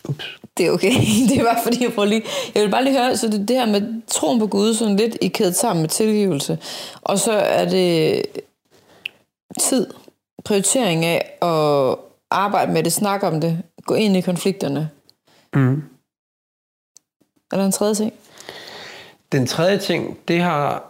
Ups. 0.09 0.39
Det 0.57 0.65
er 0.65 0.71
okay. 0.71 0.91
Det 1.35 1.43
var 1.43 1.59
fordi, 1.63 1.83
jeg 1.83 1.93
prøver 1.93 2.07
lige... 2.07 2.23
Jeg 2.55 2.63
vil 2.63 2.71
bare 2.71 2.83
lige 2.83 2.99
høre, 2.99 3.17
så 3.17 3.27
det, 3.27 3.47
det 3.47 3.55
her 3.55 3.65
med 3.65 4.01
troen 4.07 4.39
på 4.39 4.47
Gud, 4.47 4.73
sådan 4.73 4.95
lidt 4.95 5.17
i 5.21 5.27
kædet 5.27 5.55
sammen 5.55 5.81
med 5.81 5.89
tilgivelse. 5.89 6.59
Og 7.01 7.19
så 7.19 7.31
er 7.31 7.69
det 7.69 8.21
tid, 9.59 9.87
prioritering 10.45 11.05
af 11.05 11.37
at 11.41 11.97
arbejde 12.31 12.71
med 12.71 12.83
det, 12.83 12.93
snakke 12.93 13.27
om 13.27 13.41
det, 13.41 13.61
gå 13.85 13.93
ind 13.93 14.17
i 14.17 14.21
konflikterne. 14.21 14.89
Mm. 15.53 15.83
Er 17.51 17.57
der 17.57 17.65
en 17.65 17.71
tredje 17.71 17.95
ting? 17.95 18.13
Den 19.35 19.47
tredje 19.47 19.77
ting, 19.77 20.17
det 20.27 20.41
har, 20.41 20.83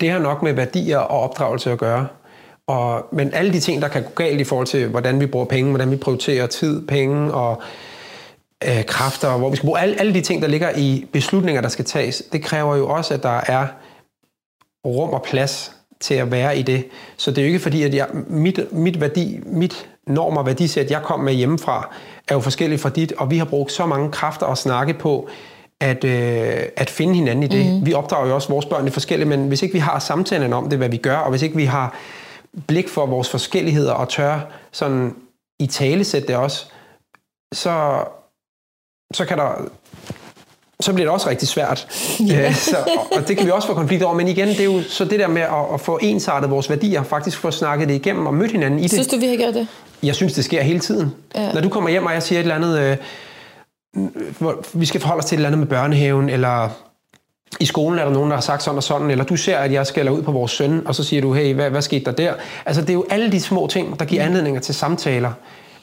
det 0.00 0.10
har 0.10 0.18
nok 0.18 0.42
med 0.42 0.52
værdier 0.52 0.98
og 0.98 1.20
opdragelse 1.20 1.72
at 1.72 1.78
gøre. 1.78 2.08
Og, 2.66 3.06
men 3.12 3.32
alle 3.32 3.52
de 3.52 3.60
ting, 3.60 3.82
der 3.82 3.88
kan 3.88 4.02
gå 4.02 4.10
galt 4.16 4.40
i 4.40 4.44
forhold 4.44 4.66
til, 4.66 4.88
hvordan 4.88 5.20
vi 5.20 5.26
bruger 5.26 5.46
penge, 5.46 5.70
hvordan 5.70 5.90
vi 5.90 5.96
prioriterer 5.96 6.46
tid, 6.46 6.86
penge 6.86 7.34
og 7.34 7.62
øh, 8.64 8.84
kræfter, 8.84 9.38
hvor 9.38 9.50
vi 9.50 9.56
skal 9.56 9.66
bruge 9.66 9.80
alle, 9.80 10.00
alle 10.00 10.14
de 10.14 10.20
ting, 10.20 10.42
der 10.42 10.48
ligger 10.48 10.70
i 10.76 11.06
beslutninger, 11.12 11.62
der 11.62 11.68
skal 11.68 11.84
tages, 11.84 12.22
det 12.32 12.42
kræver 12.42 12.76
jo 12.76 12.88
også, 12.88 13.14
at 13.14 13.22
der 13.22 13.40
er 13.46 13.66
rum 14.86 15.10
og 15.10 15.22
plads 15.22 15.72
til 16.00 16.14
at 16.14 16.30
være 16.30 16.58
i 16.58 16.62
det. 16.62 16.84
Så 17.16 17.30
det 17.30 17.38
er 17.38 17.42
jo 17.42 17.46
ikke 17.46 17.60
fordi, 17.60 17.82
at 17.82 17.94
jeg, 17.94 18.08
mit, 18.26 18.72
mit, 18.72 19.00
værdi, 19.00 19.40
mit 19.46 19.88
norm 20.06 20.36
og 20.36 20.46
værdisæt, 20.46 20.90
jeg 20.90 21.02
kom 21.02 21.20
med 21.20 21.32
hjemmefra, 21.32 21.94
er 22.28 22.34
jo 22.34 22.40
forskelligt 22.40 22.80
fra 22.80 22.88
dit, 22.88 23.12
og 23.12 23.30
vi 23.30 23.38
har 23.38 23.44
brugt 23.44 23.72
så 23.72 23.86
mange 23.86 24.12
kræfter 24.12 24.46
at 24.46 24.58
snakke 24.58 24.94
på, 24.94 25.28
at, 25.80 26.04
øh, 26.04 26.62
at 26.76 26.90
finde 26.90 27.14
hinanden 27.14 27.42
i 27.42 27.46
det. 27.46 27.66
Mm. 27.66 27.86
Vi 27.86 27.94
opdrager 27.94 28.28
jo 28.28 28.34
også 28.34 28.48
vores 28.48 28.66
børn 28.66 28.86
i 28.86 28.90
forskellige, 28.90 29.28
men 29.28 29.48
hvis 29.48 29.62
ikke 29.62 29.72
vi 29.72 29.78
har 29.78 29.98
samtalen 29.98 30.52
om 30.52 30.68
det, 30.68 30.78
hvad 30.78 30.88
vi 30.88 30.96
gør, 30.96 31.16
og 31.16 31.30
hvis 31.30 31.42
ikke 31.42 31.56
vi 31.56 31.64
har 31.64 31.94
blik 32.66 32.88
for 32.88 33.06
vores 33.06 33.28
forskelligheder 33.28 33.92
og 33.92 34.08
tør 34.08 34.40
sådan 34.72 35.14
i 35.60 35.66
tale 35.66 36.04
sætte 36.04 36.28
det 36.28 36.36
også, 36.36 36.66
så, 37.54 38.04
så 39.14 39.24
kan 39.24 39.38
der 39.38 39.68
så 40.80 40.92
bliver 40.92 41.06
det 41.06 41.12
også 41.12 41.28
rigtig 41.28 41.48
svært. 41.48 41.88
Yeah. 42.30 42.54
så, 42.54 42.76
og, 42.98 43.16
og 43.16 43.28
det 43.28 43.36
kan 43.36 43.46
vi 43.46 43.50
også 43.50 43.68
få 43.68 43.74
konflikt 43.74 44.02
over. 44.02 44.14
Men 44.14 44.28
igen, 44.28 44.48
det 44.48 44.60
er 44.60 44.64
jo 44.64 44.82
så 44.82 45.04
det 45.04 45.20
der 45.20 45.28
med 45.28 45.42
at, 45.42 45.74
at 45.74 45.80
få 45.80 45.98
ensartet 46.02 46.50
vores 46.50 46.70
værdier, 46.70 47.02
faktisk 47.02 47.38
få 47.38 47.50
snakket 47.50 47.88
det 47.88 47.94
igennem 47.94 48.26
og 48.26 48.34
mødt 48.34 48.52
hinanden 48.52 48.80
i 48.80 48.82
det. 48.82 48.90
Synes 48.90 49.06
du, 49.06 49.16
vi 49.16 49.26
har 49.26 49.36
gjort 49.36 49.54
det? 49.54 49.66
Jeg 50.02 50.14
synes, 50.14 50.32
det 50.32 50.44
sker 50.44 50.62
hele 50.62 50.80
tiden. 50.80 51.14
Ja. 51.34 51.52
Når 51.52 51.60
du 51.60 51.68
kommer 51.68 51.90
hjem, 51.90 52.06
og 52.06 52.12
jeg 52.12 52.22
siger 52.22 52.38
et 52.38 52.42
eller 52.42 52.54
andet, 52.54 52.78
øh, 52.78 52.96
hvor 54.38 54.78
vi 54.78 54.86
skal 54.86 55.00
forholde 55.00 55.18
os 55.18 55.24
til 55.24 55.34
et 55.34 55.38
eller 55.38 55.48
andet 55.48 55.58
med 55.58 55.66
børnehaven, 55.66 56.28
eller 56.28 56.68
i 57.60 57.64
skolen 57.64 57.98
er 57.98 58.04
der 58.04 58.12
nogen, 58.12 58.30
der 58.30 58.36
har 58.36 58.40
sagt 58.40 58.62
sådan 58.62 58.76
og 58.76 58.82
sådan, 58.82 59.10
eller 59.10 59.24
du 59.24 59.36
ser, 59.36 59.58
at 59.58 59.72
jeg 59.72 59.86
skælder 59.86 60.12
ud 60.12 60.22
på 60.22 60.32
vores 60.32 60.52
søn, 60.52 60.86
og 60.86 60.94
så 60.94 61.04
siger 61.04 61.22
du, 61.22 61.32
hey, 61.32 61.54
hvad, 61.54 61.70
hvad 61.70 61.82
skete 61.82 62.04
der 62.04 62.12
der? 62.12 62.34
Altså, 62.66 62.82
det 62.82 62.90
er 62.90 62.94
jo 62.94 63.04
alle 63.10 63.32
de 63.32 63.40
små 63.40 63.66
ting, 63.66 63.98
der 63.98 64.04
giver 64.04 64.24
anledninger 64.24 64.60
til 64.60 64.74
samtaler. 64.74 65.32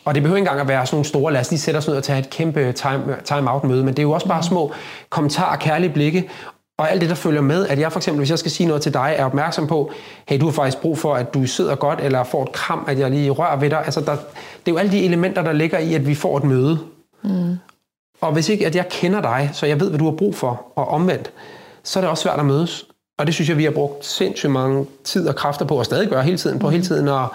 Og 0.06 0.16
det 0.16 0.24
behøver 0.24 0.38
ikke 0.38 0.46
engang 0.46 0.62
at 0.62 0.68
være 0.68 0.86
sådan 0.86 0.96
nogle 0.96 1.06
store, 1.06 1.34
lad 1.34 1.42
os 1.42 1.50
lige 1.50 1.60
sætte 1.60 1.78
os 1.78 1.88
ned 1.88 1.96
og 1.96 2.04
tage 2.04 2.20
et 2.20 2.30
kæmpe 2.30 2.72
time, 2.72 3.16
time-out-møde, 3.26 3.84
men 3.84 3.94
det 3.94 4.00
er 4.00 4.04
jo 4.04 4.12
også 4.12 4.28
bare 4.28 4.44
små 4.44 4.74
kommentarer, 5.10 5.58
kærlige 5.58 5.94
blikke, 5.94 6.30
og 6.78 6.92
alt 6.92 7.02
det, 7.02 7.10
der 7.10 7.16
følger 7.16 7.42
med, 7.42 7.68
at 7.68 7.80
jeg 7.80 7.92
for 7.92 8.00
eksempel, 8.00 8.20
hvis 8.20 8.30
jeg 8.30 8.40
skal 8.40 8.52
sige 8.52 8.68
noget 8.68 8.82
til 8.82 8.94
dig, 8.94 9.16
er 9.18 9.26
opmærksom 9.26 9.68
på, 9.68 9.92
hey, 10.28 10.40
du 10.40 10.46
har 10.46 10.52
faktisk 10.52 10.82
brug 10.82 10.98
for, 10.98 11.16
at 11.16 11.34
du 11.34 11.46
sidder 11.46 11.76
godt, 11.76 12.00
eller 12.02 12.24
får 12.24 12.44
et 12.44 12.52
kram, 12.52 12.86
at 12.88 13.00
jeg 13.00 13.12
lige 13.12 13.30
rører 13.30 13.60
ved 13.60 13.70
dig. 13.70 13.82
Altså, 13.86 14.02
der, 14.02 14.12
det 14.12 14.68
er 14.68 14.72
jo 14.72 14.78
alle 14.78 14.92
de 14.92 15.06
elementer, 15.06 15.42
der 15.42 15.52
ligger 15.52 15.78
i, 15.78 15.94
at 15.94 16.08
vi 16.08 16.16
får 16.16 16.38
et 16.38 16.44
møde. 16.44 16.80
Og 18.22 18.32
hvis 18.32 18.50
ikke, 18.50 18.66
at 18.66 18.76
jeg 18.76 18.90
kender 18.90 19.22
dig, 19.22 19.50
så 19.54 19.66
jeg 19.66 19.80
ved, 19.80 19.90
hvad 19.90 20.00
du 20.00 20.06
har 20.06 20.12
brug 20.12 20.36
for, 20.36 20.62
og 20.76 20.88
omvendt, 20.88 21.32
så 21.84 22.00
er 22.00 22.02
det 22.02 22.10
også 22.10 22.22
svært 22.22 22.40
at 22.40 22.46
mødes. 22.46 22.86
Og 23.18 23.26
det 23.26 23.34
synes 23.34 23.50
jeg, 23.50 23.58
vi 23.58 23.64
har 23.64 23.72
brugt 23.72 24.06
sindssygt 24.06 24.52
mange 24.52 24.86
tid 25.04 25.28
og 25.28 25.36
kræfter 25.36 25.66
på, 25.66 25.76
og 25.76 25.86
stadig 25.86 26.08
gør 26.08 26.22
hele 26.22 26.38
tiden, 26.38 26.60
på 26.60 26.70
hele 26.70 26.84
tiden 26.84 27.08
at, 27.08 27.26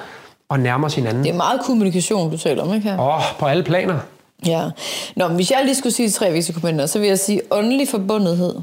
at 0.50 0.60
nærme 0.60 0.86
os 0.86 0.94
hinanden. 0.94 1.24
Det 1.24 1.30
er 1.30 1.36
meget 1.36 1.60
kommunikation, 1.60 2.30
du 2.30 2.36
taler 2.36 2.62
om, 2.62 2.74
ikke 2.74 2.88
her? 2.88 3.00
Åh, 3.00 3.16
oh, 3.16 3.22
på 3.38 3.46
alle 3.46 3.62
planer. 3.62 3.98
Ja. 4.46 4.70
Nå, 5.16 5.28
men 5.28 5.36
hvis 5.36 5.50
jeg 5.50 5.60
lige 5.64 5.74
skulle 5.74 5.92
sige 5.92 6.10
tre 6.10 6.32
vigtige 6.32 6.54
komponenter, 6.54 6.86
så 6.86 6.98
vil 6.98 7.08
jeg 7.08 7.18
sige 7.18 7.40
åndelig 7.50 7.88
forbundethed. 7.88 8.54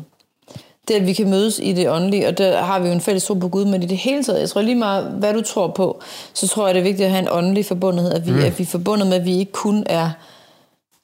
Det, 0.87 0.93
at 0.95 1.05
vi 1.05 1.13
kan 1.13 1.29
mødes 1.29 1.59
i 1.63 1.73
det 1.73 1.89
åndelige, 1.89 2.27
og 2.27 2.37
der 2.37 2.61
har 2.61 2.79
vi 2.79 2.87
jo 2.87 2.93
en 2.93 3.01
fælles 3.01 3.23
tro 3.23 3.33
på 3.33 3.47
Gud, 3.47 3.65
men 3.65 3.83
i 3.83 3.85
det 3.85 3.97
hele 3.97 4.23
taget, 4.23 4.39
jeg 4.39 4.49
tror 4.49 4.61
lige 4.61 4.75
meget, 4.75 5.03
hvad 5.05 5.33
du 5.33 5.41
tror 5.41 5.67
på, 5.67 6.01
så 6.33 6.47
tror 6.47 6.65
jeg, 6.65 6.75
det 6.75 6.79
er 6.79 6.83
vigtigt 6.83 7.05
at 7.05 7.11
have 7.11 7.21
en 7.21 7.27
åndelig 7.31 7.65
forbundethed, 7.65 8.11
at 8.11 8.25
vi, 8.25 8.31
mm. 8.31 8.37
at 8.37 8.59
vi 8.59 8.63
er 8.63 8.67
forbundet 8.67 9.07
med, 9.07 9.17
at 9.17 9.25
vi 9.25 9.37
ikke 9.37 9.51
kun 9.51 9.83
er 9.85 10.09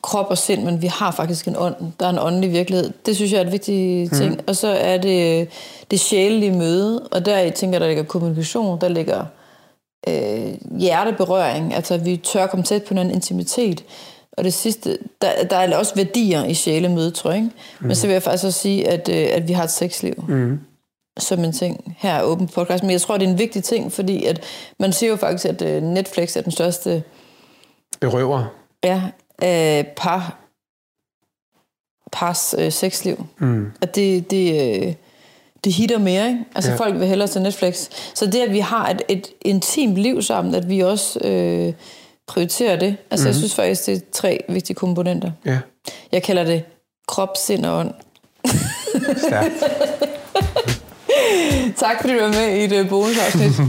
krop 0.06 0.26
og 0.30 0.38
sind, 0.38 0.64
men 0.64 0.82
vi 0.82 0.88
har 0.88 1.12
faktisk 1.12 1.48
en 1.48 1.56
ånd. 1.58 1.76
Der 2.00 2.06
er 2.06 2.10
en 2.10 2.20
åndelig 2.20 2.52
virkelighed. 2.52 2.92
Det 3.06 3.16
synes 3.16 3.32
jeg 3.32 3.38
er 3.38 3.46
et 3.46 3.52
vigtigt 3.52 4.14
ting. 4.14 4.32
Mm. 4.32 4.40
Og 4.48 4.56
så 4.56 4.68
er 4.68 4.98
det 4.98 5.48
det 5.92 6.00
sjælelige 6.00 6.52
møde, 6.52 7.08
og 7.12 7.26
der 7.26 7.50
tænker 7.50 7.74
jeg, 7.74 7.82
der 7.82 7.88
ligger 7.88 8.04
kommunikation, 8.04 8.82
der 8.82 8.88
ligger 8.88 9.26
hjerteberøring, 10.80 11.74
altså 11.74 11.98
vi 11.98 12.18
tør 12.18 12.48
komme 12.48 12.64
tæt 12.64 12.84
på 12.84 12.94
en 12.94 13.12
intimitet. 13.12 13.84
Og 14.38 14.44
det 14.44 14.54
sidste, 14.54 14.98
der, 15.22 15.44
der 15.50 15.56
er 15.56 15.78
også 15.78 15.96
værdier 15.96 16.46
i 16.46 16.54
sjælemødet, 16.54 17.14
tror 17.14 17.30
jeg. 17.30 17.38
Ikke? 17.38 17.52
Mm. 17.80 17.88
Men 17.88 17.96
så 17.96 18.08
vil 18.08 18.14
jeg 18.14 18.24
faktisk 18.24 18.46
også 18.46 18.60
sige, 18.60 18.88
at, 18.88 19.10
øh, 19.10 19.28
at 19.32 19.48
vi 19.48 19.54
har 19.54 19.64
et 19.64 19.72
sexliv. 19.72 20.26
Mm. 20.28 20.60
Som 21.20 21.44
en 21.44 21.52
ting 21.52 21.96
her 21.98 22.22
åben 22.22 22.48
podcast. 22.48 22.84
Men 22.84 22.92
jeg 22.92 23.02
tror, 23.02 23.18
det 23.18 23.26
er 23.26 23.32
en 23.32 23.40
vigtig 23.40 23.64
ting, 23.64 23.92
fordi 23.92 24.26
at 24.26 24.44
man 24.80 24.94
siger 24.94 25.10
jo 25.10 25.16
faktisk, 25.16 25.46
at 25.46 25.62
øh, 25.62 25.84
Netflix 25.84 26.38
er 26.38 26.42
den 26.42 26.52
største... 26.52 27.04
Berøver. 28.02 28.46
Ja, 28.84 29.02
øh, 29.44 29.84
par, 29.96 30.40
pars 32.12 32.56
øh, 32.58 32.72
sexliv. 32.72 33.26
Mm. 33.40 33.72
At 33.82 33.96
det, 33.96 34.32
det, 34.32 34.78
øh, 34.86 34.94
det 35.64 35.74
hitter 35.74 35.98
mere, 35.98 36.28
ikke? 36.28 36.46
Altså 36.56 36.72
ja. 36.72 36.78
folk 36.78 37.00
vil 37.00 37.08
hellere 37.08 37.28
til 37.28 37.42
Netflix. 37.42 37.90
Så 38.14 38.26
det, 38.26 38.42
at 38.42 38.52
vi 38.52 38.60
har 38.60 38.90
et, 38.90 39.02
et 39.08 39.28
intimt 39.42 39.98
liv 39.98 40.22
sammen, 40.22 40.56
at 40.56 40.70
vi 40.70 40.80
også 40.80 41.20
øh, 41.20 41.74
prioriterer 42.28 42.76
det. 42.76 42.98
Altså 43.12 43.24
mm-hmm. 43.24 43.26
jeg 43.26 43.34
mhm. 43.34 43.40
synes 43.40 43.56
faktisk, 43.56 43.86
det 43.86 43.96
er 43.96 44.00
tre 44.12 44.40
vigtige 44.50 44.76
komponenter. 44.76 45.32
Ja. 45.46 45.60
Jeg 46.12 46.24
kalder 46.24 46.44
det 46.44 46.64
krop, 47.08 47.38
sind 47.38 47.66
og 47.66 47.80
ånd. 47.80 47.94
Stærkt. 49.18 49.54
tak 51.84 52.02
fordi 52.02 52.14
du 52.14 52.20
var 52.20 52.28
med 52.28 52.58
i 52.58 52.64
et 52.64 52.72
øh, 52.72 52.90
bonusafsnit. 52.90 53.52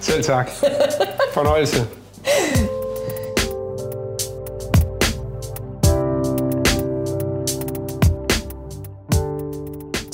Selv 0.00 0.24
tak. 0.24 0.50
Fornøjelse. 1.32 1.86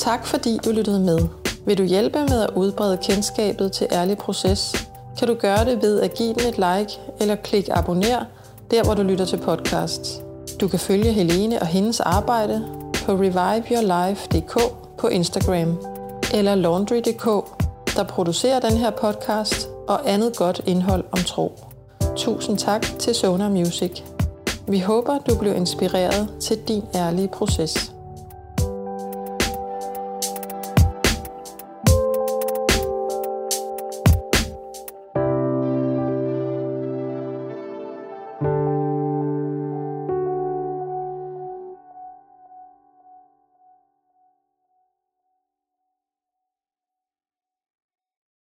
Tak 0.09 0.25
fordi 0.25 0.57
du 0.65 0.71
lyttede 0.71 0.99
med. 0.99 1.19
Vil 1.65 1.77
du 1.77 1.83
hjælpe 1.83 2.19
med 2.19 2.41
at 2.41 2.49
udbrede 2.55 2.97
kendskabet 2.97 3.71
til 3.71 3.87
Ærlig 3.91 4.17
Proces, 4.17 4.87
kan 5.17 5.27
du 5.27 5.33
gøre 5.33 5.65
det 5.65 5.81
ved 5.81 6.01
at 6.01 6.13
give 6.13 6.33
den 6.33 6.47
et 6.47 6.55
like 6.55 6.99
eller 7.19 7.35
klik 7.35 7.69
abonner 7.71 8.25
der, 8.71 8.83
hvor 8.83 8.93
du 8.93 9.03
lytter 9.03 9.25
til 9.25 9.37
podcasts. 9.37 10.21
Du 10.61 10.67
kan 10.67 10.79
følge 10.79 11.11
Helene 11.11 11.59
og 11.61 11.67
hendes 11.67 11.99
arbejde 11.99 12.65
på 13.05 13.11
reviveyourlife.dk 13.11 14.57
på 14.97 15.07
Instagram 15.07 15.77
eller 16.33 16.55
laundry.dk, 16.55 17.25
der 17.95 18.03
producerer 18.03 18.59
den 18.59 18.77
her 18.77 18.89
podcast 18.89 19.69
og 19.87 20.11
andet 20.11 20.35
godt 20.35 20.61
indhold 20.65 21.03
om 21.11 21.19
tro. 21.19 21.59
Tusind 22.15 22.57
tak 22.57 22.85
til 22.99 23.15
Sonar 23.15 23.49
Music. 23.49 24.01
Vi 24.67 24.79
håber, 24.79 25.17
du 25.17 25.35
blev 25.35 25.55
inspireret 25.55 26.29
til 26.39 26.57
din 26.67 26.83
ærlige 26.95 27.27
proces. 27.27 27.98